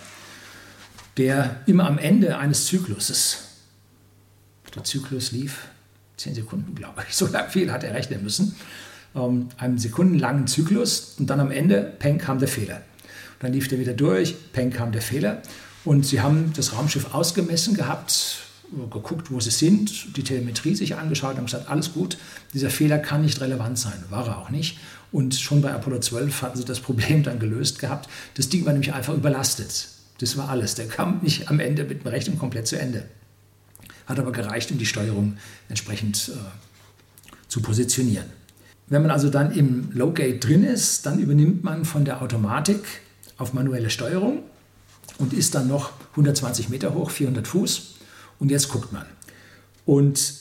[1.16, 3.38] der immer am Ende eines Zykluses,
[4.74, 5.68] der Zyklus lief
[6.16, 8.54] 10 Sekunden, glaube ich, so viel hat er rechnen müssen,
[9.14, 12.76] ähm, einem sekundenlangen Zyklus und dann am Ende, peng, kam der Fehler.
[12.76, 15.42] Und dann lief der wieder durch, peng, kam der Fehler.
[15.84, 18.38] Und sie haben das Raumschiff ausgemessen gehabt,
[18.90, 22.18] geguckt, wo sie sind, die Telemetrie sich angeschaut und gesagt, alles gut,
[22.54, 24.04] dieser Fehler kann nicht relevant sein.
[24.10, 24.78] War er auch nicht.
[25.12, 28.08] Und schon bei Apollo 12 hatten sie das Problem dann gelöst gehabt.
[28.34, 29.88] Das Ding war nämlich einfach überlastet.
[30.18, 30.74] Das war alles.
[30.74, 33.06] Der kam nicht am Ende mit dem Rechnung komplett zu Ende.
[34.06, 35.36] Hat aber gereicht, um die Steuerung
[35.68, 36.38] entsprechend äh,
[37.48, 38.26] zu positionieren.
[38.86, 42.82] Wenn man also dann im Low Gate drin ist, dann übernimmt man von der Automatik
[43.38, 44.42] auf manuelle Steuerung
[45.20, 47.94] und ist dann noch 120 Meter hoch, 400 Fuß
[48.38, 49.06] und jetzt guckt man.
[49.86, 50.40] Und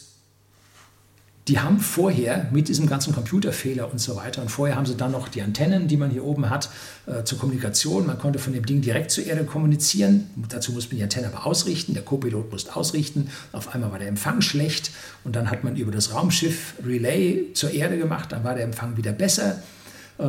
[1.50, 5.12] die haben vorher mit diesem ganzen Computerfehler und so weiter, und vorher haben sie dann
[5.12, 6.70] noch die Antennen, die man hier oben hat,
[7.08, 8.06] äh, zur Kommunikation.
[8.06, 10.30] Man konnte von dem Ding direkt zur Erde kommunizieren.
[10.50, 11.96] Dazu muss man die Antenne aber ausrichten.
[11.96, 13.32] Der Co-Pilot musste ausrichten.
[13.52, 14.92] Auf einmal war der Empfang schlecht.
[15.24, 18.32] Und dann hat man über das Raumschiff Relay zur Erde gemacht.
[18.32, 19.64] Dann war der Empfang wieder besser.
[20.20, 20.24] Äh,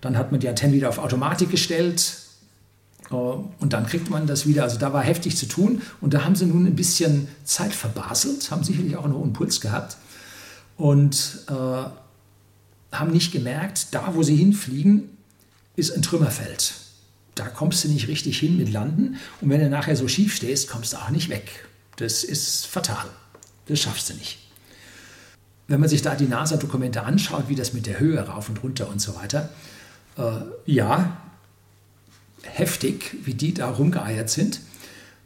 [0.00, 2.29] dann hat man die Antennen wieder auf Automatik gestellt.
[3.10, 4.62] Äh, und dann kriegt man das wieder.
[4.62, 5.82] Also da war heftig zu tun.
[6.00, 9.60] Und da haben sie nun ein bisschen Zeit verbaselt, haben sicherlich auch einen hohen Puls
[9.60, 9.96] gehabt
[10.76, 11.52] und äh,
[12.96, 15.10] haben nicht gemerkt, da wo sie hinfliegen,
[15.76, 16.74] ist ein Trümmerfeld.
[17.34, 19.16] Da kommst du nicht richtig hin mit Landen.
[19.40, 21.68] Und wenn du nachher so schief stehst, kommst du auch nicht weg.
[21.96, 23.06] Das ist fatal.
[23.66, 24.38] Das schaffst du nicht.
[25.68, 28.88] Wenn man sich da die NASA-Dokumente anschaut, wie das mit der Höhe rauf und runter
[28.88, 29.50] und so weiter,
[30.18, 30.22] äh,
[30.66, 31.19] ja,
[32.42, 34.60] heftig, wie die da rumgeeiert sind.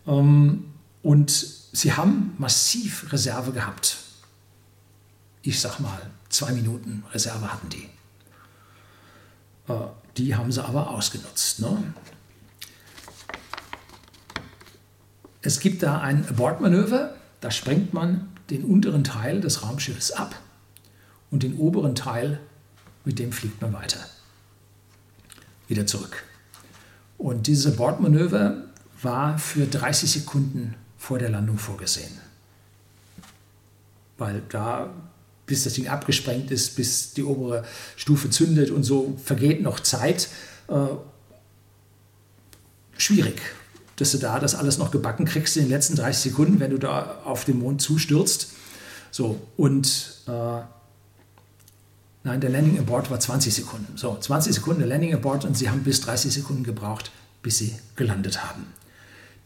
[0.07, 0.65] Ähm,
[1.03, 3.99] und sie haben massiv Reserve gehabt.
[5.43, 7.89] Ich sag mal, zwei Minuten Reserve hatten die.
[9.69, 9.87] Äh,
[10.17, 11.61] die haben sie aber ausgenutzt.
[11.61, 11.83] Ne?
[15.43, 20.35] Es gibt da ein Bordmanöver, da sprengt man den unteren Teil des Raumschiffes ab
[21.31, 22.41] und den oberen Teil,
[23.05, 23.99] mit dem fliegt man weiter.
[25.69, 26.25] Wieder zurück.
[27.25, 28.65] Und dieses Bordmanöver
[29.01, 32.13] war für 30 Sekunden vor der Landung vorgesehen.
[34.19, 34.93] Weil da,
[35.47, 37.65] bis das Ding abgesprengt ist, bis die obere
[37.97, 40.29] Stufe zündet und so, vergeht noch Zeit.
[40.69, 40.75] Äh,
[42.99, 43.41] schwierig.
[43.97, 46.79] dass du da das alles noch gebacken kriegst in den letzten 30 Sekunden, wenn du
[46.79, 48.49] da auf den Mond zustürzt.
[49.11, 50.61] So, und äh,
[52.25, 53.97] nein, der Landing Abort war 20 Sekunden.
[53.97, 57.13] So, 20 Sekunden Landing Abort und sie haben bis 30 Sekunden gebraucht,
[57.43, 58.67] bis sie gelandet haben.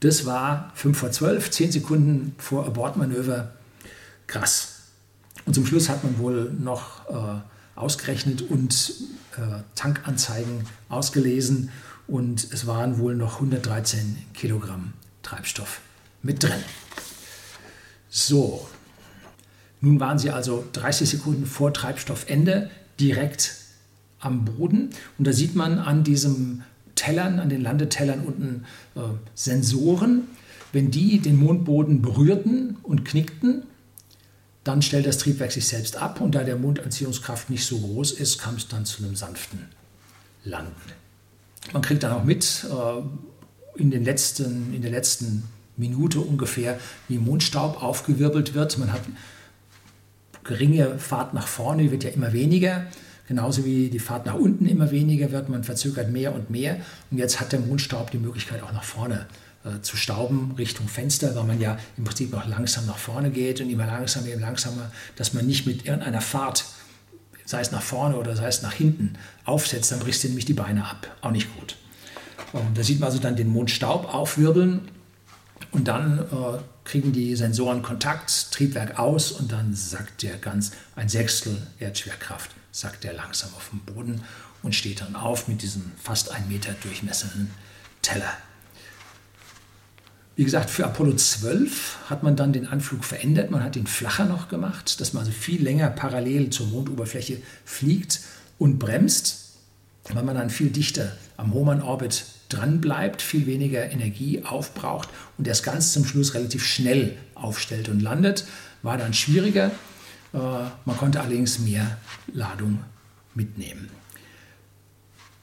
[0.00, 3.52] Das war 5 vor 12, 10 Sekunden vor Abortmanöver.
[4.28, 4.74] Krass.
[5.44, 7.40] Und zum Schluss hat man wohl noch äh,
[7.74, 8.94] ausgerechnet und
[9.36, 11.70] äh, Tankanzeigen ausgelesen
[12.06, 15.80] und es waren wohl noch 113 Kilogramm Treibstoff
[16.22, 16.62] mit drin.
[18.08, 18.68] So,
[19.80, 23.54] nun waren sie also 30 Sekunden vor Treibstoffende direkt
[24.20, 26.62] am Boden und da sieht man an diesem
[26.94, 28.64] Tellern, an den Landetellern unten
[28.96, 29.00] äh,
[29.34, 30.22] Sensoren.
[30.72, 33.62] Wenn die den Mondboden berührten und knickten,
[34.64, 38.38] dann stellt das Triebwerk sich selbst ab und da der Mondanziehungskraft nicht so groß ist,
[38.38, 39.60] kam es dann zu einem sanften
[40.44, 40.74] Landen.
[41.72, 45.44] Man kriegt dann auch mit äh, in, den letzten, in der letzten
[45.76, 48.76] Minute ungefähr, wie Mondstaub aufgewirbelt wird.
[48.78, 49.02] Man hat
[50.48, 52.86] geringe Fahrt nach vorne, wird ja immer weniger.
[53.28, 56.78] Genauso wie die Fahrt nach unten immer weniger wird, man verzögert mehr und mehr.
[57.10, 59.26] Und jetzt hat der Mondstaub die Möglichkeit auch nach vorne
[59.64, 63.60] äh, zu stauben Richtung Fenster, weil man ja im Prinzip noch langsam nach vorne geht
[63.60, 66.64] und immer langsamer, immer langsamer, dass man nicht mit irgendeiner Fahrt,
[67.44, 70.54] sei es nach vorne oder sei es nach hinten, aufsetzt, dann brichst du nämlich die
[70.54, 71.08] Beine ab.
[71.20, 71.76] Auch nicht gut.
[72.54, 74.88] Und da sieht man also dann den Mondstaub aufwirbeln
[75.72, 81.08] und dann äh, kriegen die Sensoren Kontakt, Triebwerk aus und dann sackt der ganz ein
[81.08, 84.22] Sechstel Erdschwerkraft sackt er langsam auf den Boden
[84.62, 87.50] und steht dann auf mit diesem fast ein Meter durchmessenden
[88.02, 88.32] Teller.
[90.36, 93.50] Wie gesagt, für Apollo 12 hat man dann den Anflug verändert.
[93.50, 98.20] Man hat ihn flacher noch gemacht, dass man also viel länger parallel zur Mondoberfläche fliegt
[98.56, 99.56] und bremst,
[100.04, 105.64] weil man dann viel dichter am Hohmann-Orbit dran bleibt, viel weniger Energie aufbraucht und erst
[105.64, 108.44] ganz zum Schluss relativ schnell aufstellt und landet.
[108.82, 109.70] War dann schwieriger,
[110.32, 111.98] äh, man konnte allerdings mehr
[112.32, 112.80] Ladung
[113.34, 113.90] mitnehmen.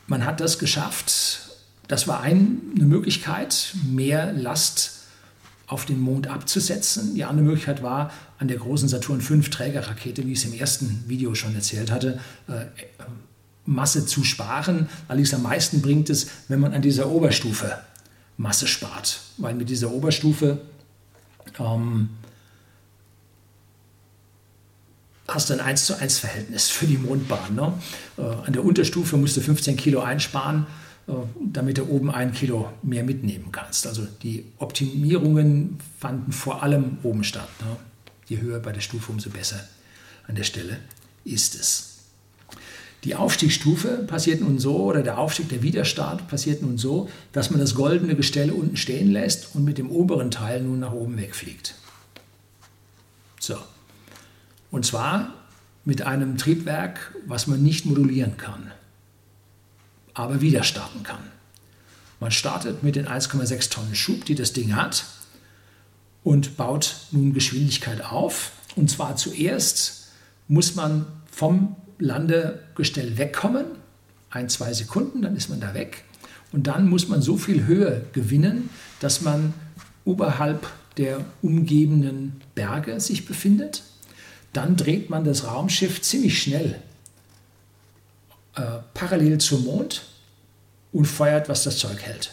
[0.07, 1.41] Man hat das geschafft.
[1.87, 2.39] Das war eine
[2.75, 4.95] Möglichkeit, mehr Last
[5.67, 7.15] auf den Mond abzusetzen.
[7.15, 11.03] Die andere Möglichkeit war, an der großen Saturn V Trägerrakete, wie ich es im ersten
[11.07, 12.65] Video schon erzählt hatte, äh,
[13.65, 14.89] Masse zu sparen.
[15.07, 17.77] Allerdings am meisten bringt es, wenn man an dieser Oberstufe
[18.37, 19.21] Masse spart.
[19.37, 20.59] Weil mit dieser Oberstufe
[21.59, 22.09] ähm,
[25.27, 27.55] hast du ein 1 zu 1 Verhältnis für die Mondbahn.
[27.55, 27.73] Ne?
[28.17, 30.67] Äh, an der Unterstufe musst du 15 Kilo einsparen,
[31.07, 33.87] äh, damit du oben ein Kilo mehr mitnehmen kannst.
[33.87, 37.49] Also die Optimierungen fanden vor allem oben statt.
[37.61, 37.75] Ne?
[38.27, 39.59] Je höher bei der Stufe, umso besser
[40.27, 40.77] an der Stelle
[41.23, 41.94] ist es.
[43.05, 47.59] Die Aufstiegsstufe passiert nun so, oder der Aufstieg, der Widerstart passiert nun so, dass man
[47.59, 51.75] das goldene Gestell unten stehen lässt und mit dem oberen Teil nun nach oben wegfliegt.
[53.39, 53.57] So,
[54.71, 55.35] und zwar
[55.85, 58.71] mit einem Triebwerk, was man nicht modulieren kann,
[60.15, 61.21] aber wieder starten kann.
[62.19, 65.05] Man startet mit den 1,6 Tonnen Schub, die das Ding hat,
[66.23, 68.53] und baut nun Geschwindigkeit auf.
[68.75, 70.07] Und zwar zuerst
[70.47, 73.65] muss man vom Landegestell wegkommen,
[74.29, 76.03] ein, zwei Sekunden, dann ist man da weg.
[76.51, 78.69] Und dann muss man so viel Höhe gewinnen,
[78.99, 79.53] dass man
[80.03, 80.67] oberhalb
[80.97, 83.83] der umgebenden Berge sich befindet
[84.55, 86.79] dann dreht man das Raumschiff ziemlich schnell
[88.55, 88.61] äh,
[88.93, 90.03] parallel zum Mond
[90.93, 92.31] und feuert, was das Zeug hält.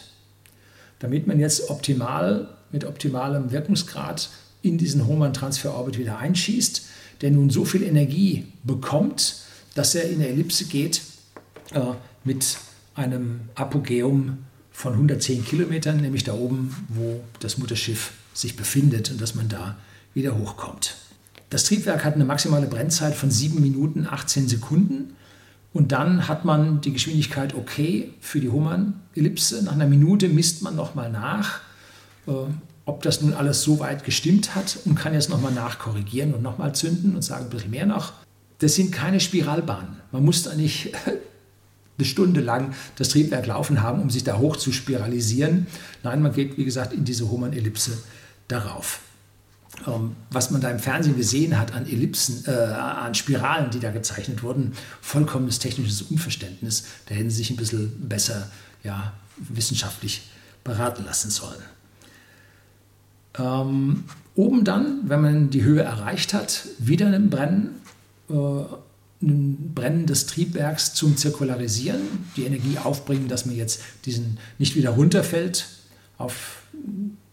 [0.99, 4.29] Damit man jetzt optimal mit optimalem Wirkungsgrad
[4.61, 6.85] in diesen Hohmann-Transfer-Orbit wieder einschießt,
[7.21, 9.41] der nun so viel Energie bekommt,
[9.73, 11.01] dass er in der Ellipse geht
[11.73, 11.79] äh,
[12.23, 12.57] mit
[12.95, 14.39] einem Apogeum
[14.71, 19.77] von 110 Kilometern, nämlich da oben, wo das Mutterschiff sich befindet und dass man da
[20.13, 20.95] wieder hochkommt.
[21.49, 25.13] Das Triebwerk hat eine maximale Brennzeit von 7 Minuten 18 Sekunden.
[25.71, 29.63] Und dann hat man die Geschwindigkeit okay für die Hummern-Ellipse.
[29.63, 31.61] Nach einer Minute misst man nochmal nach,
[32.27, 32.31] äh,
[32.85, 36.75] ob das nun alles so weit gestimmt hat und kann jetzt nochmal nachkorrigieren und nochmal
[36.75, 38.13] zünden und sagen ein bisschen mehr noch.
[38.59, 39.97] Das sind keine Spiralbahnen.
[40.11, 40.91] Man muss da nicht
[41.97, 45.67] eine Stunde lang das Triebwerk laufen haben, um sich da hoch zu spiralisieren.
[46.03, 47.97] Nein, man geht, wie gesagt, in diese Hummern-Ellipse
[48.47, 48.99] darauf.
[49.87, 53.91] Ähm, was man da im Fernsehen gesehen hat an Ellipsen, äh, an Spiralen, die da
[53.91, 56.85] gezeichnet wurden, vollkommenes technisches Unverständnis.
[57.07, 58.49] Da hätten sie sich ein bisschen besser
[58.83, 60.29] ja, wissenschaftlich
[60.63, 61.61] beraten lassen sollen.
[63.37, 64.03] Ähm,
[64.35, 67.81] oben dann, wenn man die Höhe erreicht hat, wieder ein Brennen,
[68.29, 72.01] ein Brennen des Triebwerks zum Zirkularisieren,
[72.35, 75.67] die Energie aufbringen, dass man jetzt diesen nicht wieder runterfällt
[76.17, 76.63] auf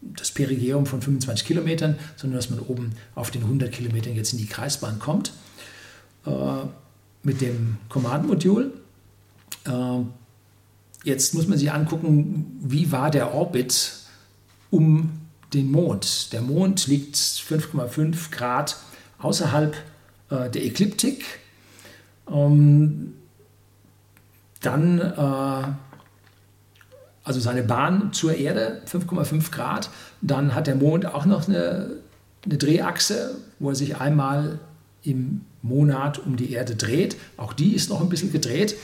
[0.01, 4.39] das Perigeum von 25 Kilometern, sondern dass man oben auf den 100 Kilometern jetzt in
[4.39, 5.33] die Kreisbahn kommt
[6.27, 6.31] äh,
[7.23, 8.73] mit dem Command-Modul.
[9.67, 9.71] Äh,
[11.05, 13.93] jetzt muss man sich angucken, wie war der Orbit
[14.71, 15.11] um
[15.53, 16.33] den Mond.
[16.33, 18.77] Der Mond liegt 5,5 Grad
[19.19, 19.77] außerhalb
[20.31, 21.25] äh, der Ekliptik.
[22.29, 23.15] Ähm,
[24.61, 25.73] dann äh,
[27.25, 29.91] also seine Bahn zur Erde, 5,5 Grad.
[30.21, 31.91] Dann hat der Mond auch noch eine,
[32.45, 34.59] eine Drehachse, wo er sich einmal
[35.03, 37.17] im Monat um die Erde dreht.
[37.37, 38.75] Auch die ist noch ein bisschen gedreht.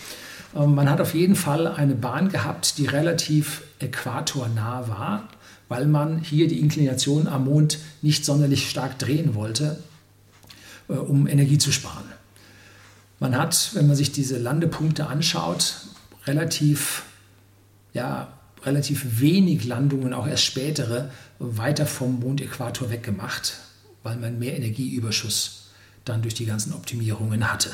[0.54, 5.28] Ähm, man hat auf jeden Fall eine Bahn gehabt, die relativ äquatornah war,
[5.68, 9.78] weil man hier die Inklination am Mond nicht sonderlich stark drehen wollte,
[10.88, 12.04] um Energie zu sparen.
[13.18, 15.76] Man hat, wenn man sich diese Landepunkte anschaut,
[16.26, 17.04] relativ,
[17.94, 18.32] ja,
[18.64, 23.54] relativ wenig Landungen, auch erst spätere, weiter vom Mondäquator weggemacht,
[24.02, 25.70] weil man mehr Energieüberschuss
[26.04, 27.70] dann durch die ganzen Optimierungen hatte.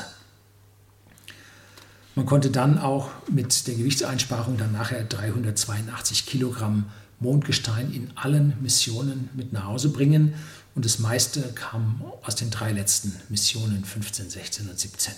[2.15, 6.85] Man konnte dann auch mit der Gewichtseinsparung dann nachher 382 Kilogramm
[7.19, 10.35] Mondgestein in allen Missionen mit nach Hause bringen
[10.75, 15.13] und das meiste kam aus den drei letzten Missionen 15, 16 und 17.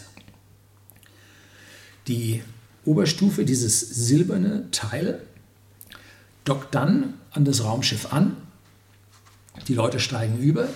[2.08, 2.44] Die
[2.84, 5.22] Oberstufe, dieses silberne Teil,
[6.44, 8.38] dockt dann an das Raumschiff an.
[9.68, 10.68] Die Leute steigen über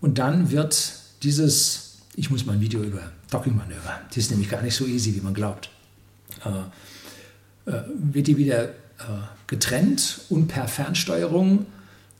[0.00, 4.62] und dann wird dieses, ich muss mal ein Video über Docking-Manöver, das ist nämlich gar
[4.62, 5.70] nicht so easy, wie man glaubt,
[6.44, 8.72] äh, äh, wird die wieder äh,
[9.46, 11.66] getrennt und per Fernsteuerung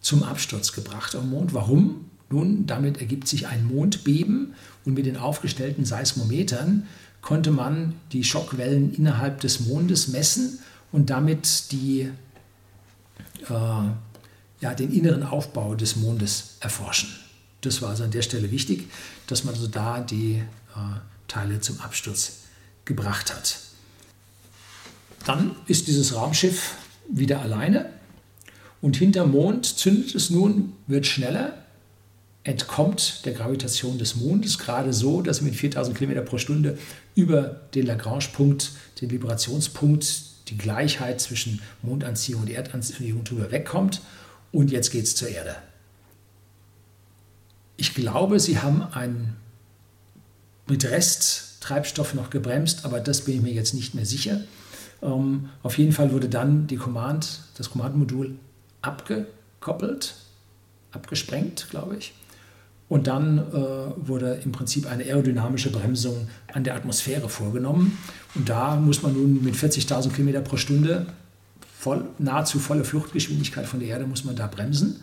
[0.04, 1.54] zum Absturz gebracht am Mond.
[1.54, 2.10] Warum?
[2.30, 6.86] Nun, damit ergibt sich ein Mondbeben und mit den aufgestellten Seismometern
[7.22, 10.58] konnte man die Schockwellen innerhalb des Mondes messen
[10.92, 12.10] und damit die,
[13.48, 13.52] äh,
[14.60, 17.08] ja, den inneren Aufbau des Mondes erforschen.
[17.62, 18.90] Das war also an der Stelle wichtig,
[19.26, 20.78] dass man also da die äh,
[21.28, 22.40] Teile zum Absturz
[22.84, 23.58] gebracht hat.
[25.24, 26.74] Dann ist dieses Raumschiff
[27.08, 27.90] wieder alleine
[28.84, 31.54] und hinterm Mond zündet es nun, wird schneller
[32.42, 36.76] entkommt der Gravitation des Mondes gerade so, dass er mit 4000 km pro Stunde
[37.14, 44.02] über den Lagrange-Punkt, den Vibrationspunkt, die Gleichheit zwischen Mondanziehung und Erdanziehung drüber wegkommt.
[44.52, 45.56] Und jetzt geht es zur Erde.
[47.78, 49.34] Ich glaube, sie haben ein
[50.66, 54.42] mit Resttreibstoff noch gebremst, aber das bin ich mir jetzt nicht mehr sicher.
[55.00, 58.36] Ähm, auf jeden Fall wurde dann die Command, das Command-Modul
[58.86, 60.14] abgekoppelt,
[60.92, 62.14] abgesprengt, glaube ich.
[62.88, 63.52] Und dann äh,
[64.08, 67.98] wurde im Prinzip eine aerodynamische Bremsung an der Atmosphäre vorgenommen.
[68.34, 71.06] Und da muss man nun mit 40.000 km pro Stunde,
[71.76, 75.02] voll, nahezu volle Fluchtgeschwindigkeit von der Erde, muss man da bremsen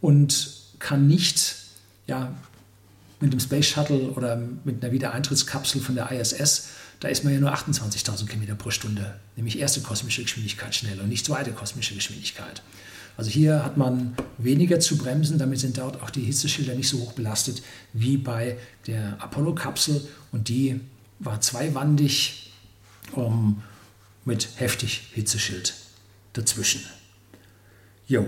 [0.00, 1.56] und kann nicht
[2.06, 2.34] ja,
[3.20, 6.68] mit dem Space Shuttle oder mit einer Wiedereintrittskapsel von der ISS,
[7.00, 11.08] da ist man ja nur 28.000 km pro Stunde, nämlich erste kosmische Geschwindigkeit schnell und
[11.08, 12.62] nicht zweite kosmische Geschwindigkeit.
[13.20, 17.00] Also hier hat man weniger zu bremsen, damit sind dort auch die Hitzeschilder nicht so
[17.00, 17.62] hoch belastet
[17.92, 18.56] wie bei
[18.86, 20.80] der Apollo-Kapsel und die
[21.18, 22.50] war zweiwandig
[23.12, 23.62] um,
[24.24, 25.74] mit heftig Hitzeschild
[26.32, 26.80] dazwischen.
[28.06, 28.26] Jo.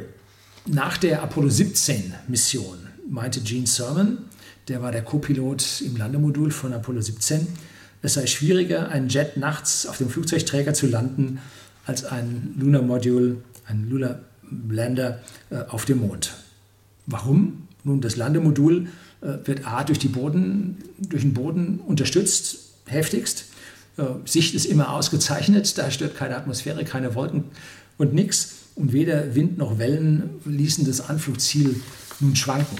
[0.66, 2.76] Nach der Apollo 17 Mission
[3.08, 4.18] meinte Gene Sermon,
[4.68, 7.46] der war der Co-Pilot im Landemodul von Apollo 17,
[8.02, 11.40] es sei schwieriger, einen Jet nachts auf dem Flugzeugträger zu landen,
[11.86, 14.20] als ein Lunar Module, ein Lunar
[14.68, 16.34] Länder äh, auf dem Mond.
[17.06, 17.68] Warum?
[17.84, 18.88] Nun, das Landemodul
[19.20, 23.46] äh, wird A durch, Boden, durch den Boden unterstützt, heftigst.
[23.96, 27.44] Äh, Sicht ist immer ausgezeichnet, da stört keine Atmosphäre, keine Wolken
[27.98, 28.58] und nichts.
[28.74, 31.82] Und weder Wind noch Wellen ließen das Anflugziel
[32.20, 32.78] nun schwanken.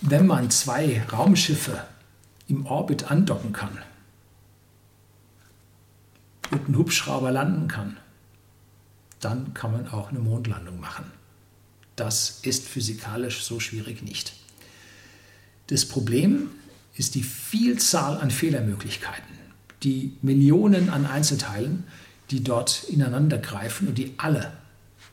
[0.00, 1.82] Wenn man zwei Raumschiffe
[2.46, 3.78] im Orbit andocken kann
[6.50, 7.96] und einen Hubschrauber landen kann,
[9.20, 11.04] dann kann man auch eine Mondlandung machen.
[11.96, 14.32] Das ist physikalisch so schwierig nicht.
[15.66, 16.50] Das Problem
[16.94, 19.34] ist die Vielzahl an Fehlermöglichkeiten,
[19.82, 21.84] die Millionen an Einzelteilen,
[22.30, 24.52] die dort ineinander greifen und die alle,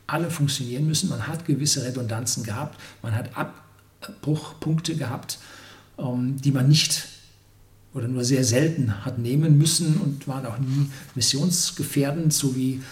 [0.06, 1.08] alle funktionieren müssen.
[1.08, 5.38] Man hat gewisse Redundanzen gehabt, man hat Abbruchpunkte gehabt,
[5.98, 7.08] ähm, die man nicht
[7.94, 12.82] oder nur sehr selten hat nehmen müssen und waren auch nie missionsgefährdend, so wie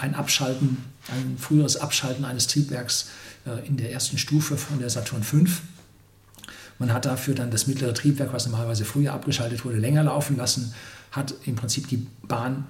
[0.00, 3.10] ein Abschalten, ein früheres Abschalten eines Triebwerks
[3.46, 5.38] äh, in der ersten Stufe von der Saturn V.
[6.78, 10.74] Man hat dafür dann das mittlere Triebwerk, was normalerweise früher abgeschaltet wurde, länger laufen lassen,
[11.10, 12.66] hat im Prinzip die Bahn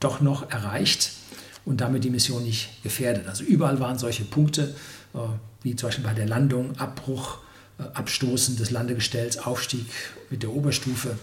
[0.00, 1.12] doch noch erreicht
[1.64, 3.28] und damit die Mission nicht gefährdet.
[3.28, 4.74] Also überall waren solche Punkte,
[5.14, 5.18] äh,
[5.62, 7.38] wie zum Beispiel bei der Landung, Abbruch,
[7.78, 9.86] äh, Abstoßen des Landegestells, Aufstieg
[10.30, 11.16] mit der Oberstufe.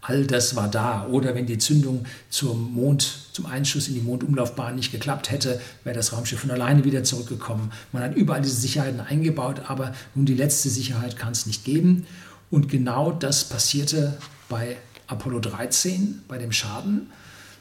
[0.00, 1.06] All das war da.
[1.06, 5.96] Oder wenn die Zündung zum Mond, zum Einschuss in die Mondumlaufbahn nicht geklappt hätte, wäre
[5.96, 7.72] das Raumschiff von alleine wieder zurückgekommen.
[7.92, 12.06] Man hat überall diese Sicherheiten eingebaut, aber nun die letzte Sicherheit kann es nicht geben.
[12.50, 17.10] Und genau das passierte bei Apollo 13, bei dem Schaden,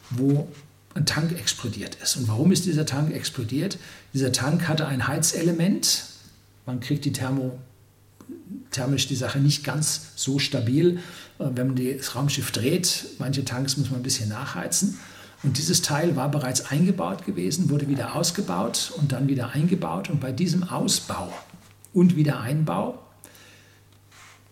[0.10, 0.48] wo
[0.94, 2.18] ein Tank explodiert ist.
[2.18, 3.78] Und warum ist dieser Tank explodiert?
[4.14, 6.04] Dieser Tank hatte ein Heizelement.
[6.66, 7.58] Man kriegt die Thermo,
[8.72, 11.00] thermisch die Sache nicht ganz so stabil,
[11.40, 13.06] äh, wenn man das Raumschiff dreht.
[13.20, 14.98] Manche Tanks muss man ein bisschen nachheizen.
[15.44, 20.10] Und dieses Teil war bereits eingebaut gewesen, wurde wieder ausgebaut und dann wieder eingebaut.
[20.10, 21.34] Und bei diesem Ausbau
[21.94, 23.00] und Wiedereinbau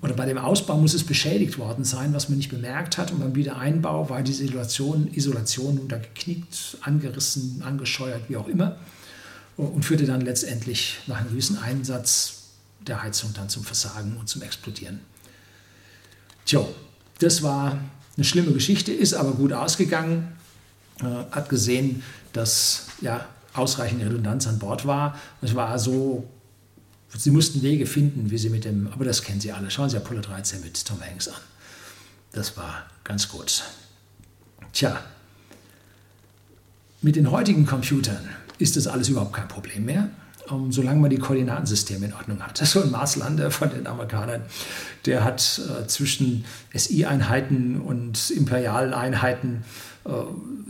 [0.02, 3.12] oder bei dem Ausbau muss es beschädigt worden sein, was man nicht bemerkt hat.
[3.12, 8.78] Und beim Wiedereinbau war diese Isolation, Isolation untergeknickt, angerissen, angescheuert, wie auch immer.
[9.58, 12.39] Und führte dann letztendlich nach einem gewissen Einsatz
[12.82, 15.00] der Heizung dann zum Versagen und zum Explodieren.
[16.46, 16.66] Tja,
[17.20, 17.78] das war
[18.16, 20.36] eine schlimme Geschichte, ist aber gut ausgegangen.
[21.02, 22.04] Äh, hat gesehen,
[22.34, 25.18] dass ja, ausreichend Redundanz an Bord war.
[25.42, 26.28] Es war so
[27.18, 29.72] Sie mussten Wege finden, wie sie mit dem, aber das kennen Sie alle.
[29.72, 31.42] Schauen Sie Apollo 13 mit Tom Hanks an.
[32.32, 33.64] Das war ganz gut.
[34.74, 35.04] Tja,
[37.02, 40.10] mit den heutigen Computern ist das alles überhaupt kein Problem mehr,
[40.52, 42.58] ähm, solange man die Koordinatensysteme in Ordnung hat.
[42.66, 44.42] So ein Marslander von den Amerikanern,
[45.06, 49.64] der hat äh, zwischen SI-Einheiten und imperialen Einheiten
[50.06, 50.12] äh,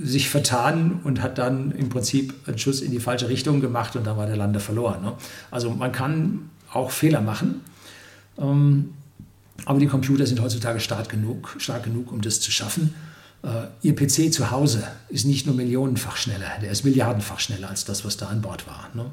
[0.03, 4.07] sich vertan und hat dann im Prinzip einen Schuss in die falsche Richtung gemacht und
[4.07, 5.01] dann war der Lander verloren.
[5.01, 5.13] Ne?
[5.51, 7.61] Also man kann auch Fehler machen,
[8.37, 8.93] ähm,
[9.65, 12.93] aber die Computer sind heutzutage stark genug, stark genug um das zu schaffen.
[13.43, 17.85] Äh, ihr PC zu Hause ist nicht nur millionenfach schneller, der ist milliardenfach schneller als
[17.85, 18.89] das, was da an Bord war.
[18.93, 19.05] Ne?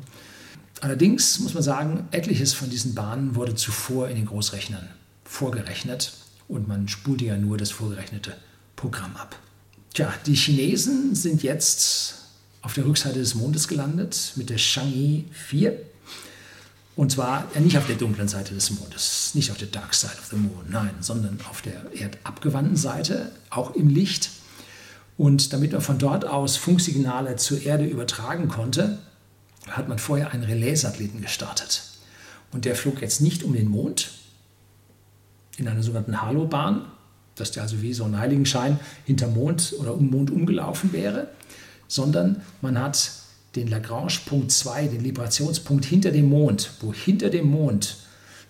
[0.81, 4.89] Allerdings muss man sagen, etliches von diesen Bahnen wurde zuvor in den Großrechnern
[5.24, 6.12] vorgerechnet
[6.49, 8.37] und man spulte ja nur das vorgerechnete
[8.77, 9.37] Programm ab.
[9.95, 12.16] Tja, die Chinesen sind jetzt
[12.61, 15.81] auf der Rückseite des Mondes gelandet mit der Chang'e 4.
[16.97, 20.12] Und zwar ja, nicht auf der dunklen Seite des Mondes, nicht auf der Dark Side
[20.18, 24.31] of the Moon, nein, sondern auf der erdabgewandten Seite, auch im Licht.
[25.16, 28.99] Und damit man von dort aus Funksignale zur Erde übertragen konnte,
[29.71, 31.83] hat man vorher einen Relaissatelliten gestartet.
[32.53, 34.11] Und der flog jetzt nicht um den Mond
[35.57, 36.85] in einer sogenannten Halobahn,
[37.35, 41.29] dass der also wie so ein Heiligenschein hinter Mond oder um Mond umgelaufen wäre,
[41.89, 43.11] sondern man hat
[43.55, 47.97] den Lagrange-Punkt 2, den Librationspunkt hinter dem Mond, wo hinter dem Mond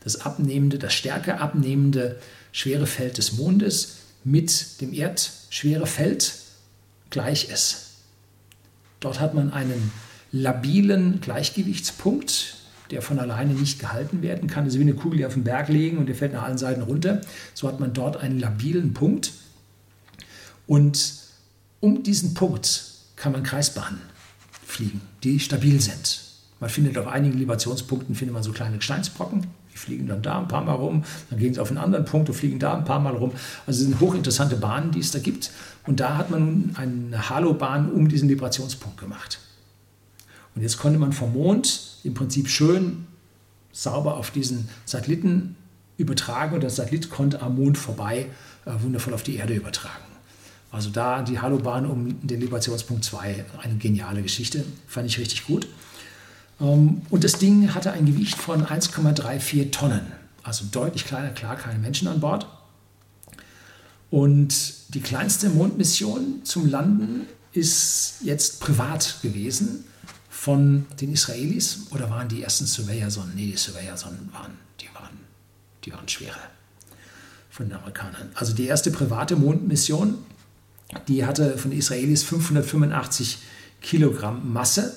[0.01, 2.21] das abnehmende, das stärker abnehmende
[2.53, 6.35] schwere Feld des Mondes mit dem Erdschwerefeld
[7.11, 7.87] gleich ist.
[9.01, 9.93] Dort hat man einen
[10.41, 12.57] labilen Gleichgewichtspunkt,
[12.91, 14.65] der von alleine nicht gehalten werden kann.
[14.65, 16.59] Das ist wie eine Kugel, die auf den Berg liegen und der fällt nach allen
[16.59, 17.21] Seiten runter.
[17.55, 19.33] So hat man dort einen labilen Punkt.
[20.67, 21.15] Und
[21.81, 22.85] um diesen Punkt
[23.17, 24.01] kann man Kreisbahnen
[24.65, 26.21] fliegen, die stabil sind.
[26.61, 30.49] Man findet auf einigen Libationspunkten findet man so kleine Gesteinsbrocken, die fliegen dann da ein
[30.49, 33.01] paar Mal rum, dann gehen sie auf einen anderen Punkt und fliegen da ein paar
[33.01, 33.33] Mal rum.
[33.67, 35.51] Also es sind hochinteressante Bahnen, die es da gibt.
[35.87, 39.39] Und da hat man nun eine Halobahn um diesen Librationspunkt gemacht.
[40.57, 43.07] Und jetzt konnte man vom Mond im Prinzip schön
[43.73, 45.55] sauber auf diesen Satelliten
[45.99, 48.27] übertragen und der Satellit konnte am Mond vorbei
[48.65, 50.05] äh, wundervoll auf die Erde übertragen.
[50.73, 55.69] Also da die Halobahn um den Librationspunkt 2, eine geniale Geschichte, fand ich richtig gut.
[56.61, 60.07] Ähm, und das Ding hatte ein Gewicht von 1,34 Tonnen,
[60.43, 62.47] also deutlich kleiner, klar, keine Menschen an Bord.
[64.11, 69.85] Und die kleinste Mondmission zum Landen ist jetzt privat gewesen
[70.47, 73.35] von den Israelis oder waren die ersten Surveyor-Sonnen?
[73.35, 75.19] Nee, die Surveyor-Sonnen waren, die waren,
[75.85, 76.37] die waren schwerer
[77.51, 78.31] von den Amerikanern.
[78.37, 80.19] Also die erste private Mondmission,
[81.09, 83.39] die hatte von den Israelis 585
[83.83, 84.95] Kilogramm Masse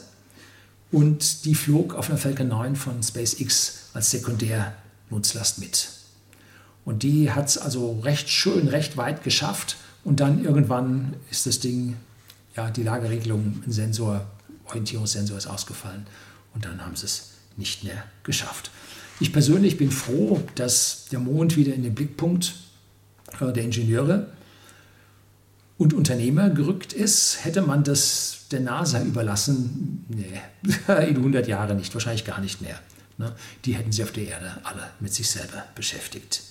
[0.91, 5.89] und die flog auf einer Falcon 9 von SpaceX als Sekundärnutzlast mit.
[6.85, 11.59] Und die hat es also recht schön, recht weit geschafft und dann irgendwann ist das
[11.59, 11.95] Ding,
[12.55, 14.27] ja, die Lageregelung, ein Sensor
[14.69, 16.07] Orientierungssensor ist ausgefallen
[16.53, 18.71] und dann haben sie es nicht mehr geschafft.
[19.19, 22.53] Ich persönlich bin froh, dass der Mond wieder in den Blickpunkt
[23.41, 24.31] äh, der Ingenieure
[25.77, 27.43] und Unternehmer gerückt ist.
[27.43, 30.41] Hätte man das der NASA überlassen, nee,
[30.87, 32.79] in 100 Jahren nicht, wahrscheinlich gar nicht mehr.
[33.17, 33.33] Ne?
[33.65, 36.41] Die hätten sie auf der Erde alle mit sich selber beschäftigt.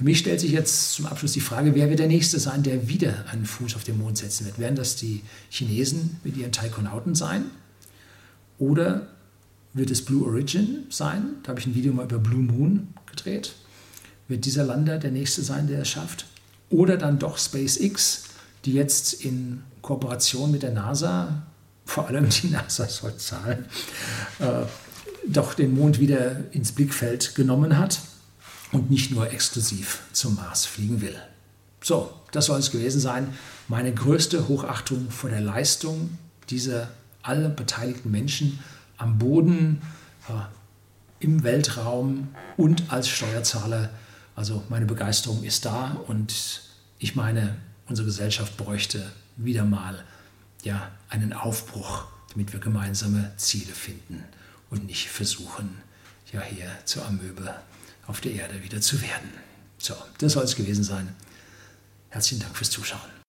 [0.00, 2.88] Für mich stellt sich jetzt zum Abschluss die Frage, wer wird der Nächste sein, der
[2.88, 4.58] wieder einen Fuß auf den Mond setzen wird?
[4.58, 7.44] Werden das die Chinesen mit ihren Taikonauten sein?
[8.58, 9.08] Oder
[9.74, 11.34] wird es Blue Origin sein?
[11.42, 13.52] Da habe ich ein Video mal über Blue Moon gedreht.
[14.26, 16.24] Wird dieser Lander der Nächste sein, der es schafft?
[16.70, 18.22] Oder dann doch SpaceX,
[18.64, 21.42] die jetzt in Kooperation mit der NASA,
[21.84, 23.66] vor allem die NASA soll zahlen,
[24.38, 24.62] äh,
[25.28, 28.00] doch den Mond wieder ins Blickfeld genommen hat
[28.72, 31.16] und nicht nur exklusiv zum Mars fliegen will.
[31.82, 33.34] So, das soll es gewesen sein.
[33.68, 36.18] Meine größte Hochachtung vor der Leistung
[36.50, 36.88] dieser
[37.22, 38.60] alle beteiligten Menschen
[38.96, 39.82] am Boden,
[40.28, 43.90] äh, im Weltraum und als Steuerzahler.
[44.36, 46.62] Also meine Begeisterung ist da und
[46.98, 47.56] ich meine,
[47.86, 50.04] unsere Gesellschaft bräuchte wieder mal
[50.62, 54.24] ja, einen Aufbruch, damit wir gemeinsame Ziele finden
[54.70, 55.76] und nicht versuchen,
[56.32, 57.54] ja hier zur Amöbe
[58.10, 59.30] auf der Erde wieder zu werden.
[59.78, 61.14] So, das soll es gewesen sein.
[62.10, 63.19] Herzlichen Dank fürs Zuschauen.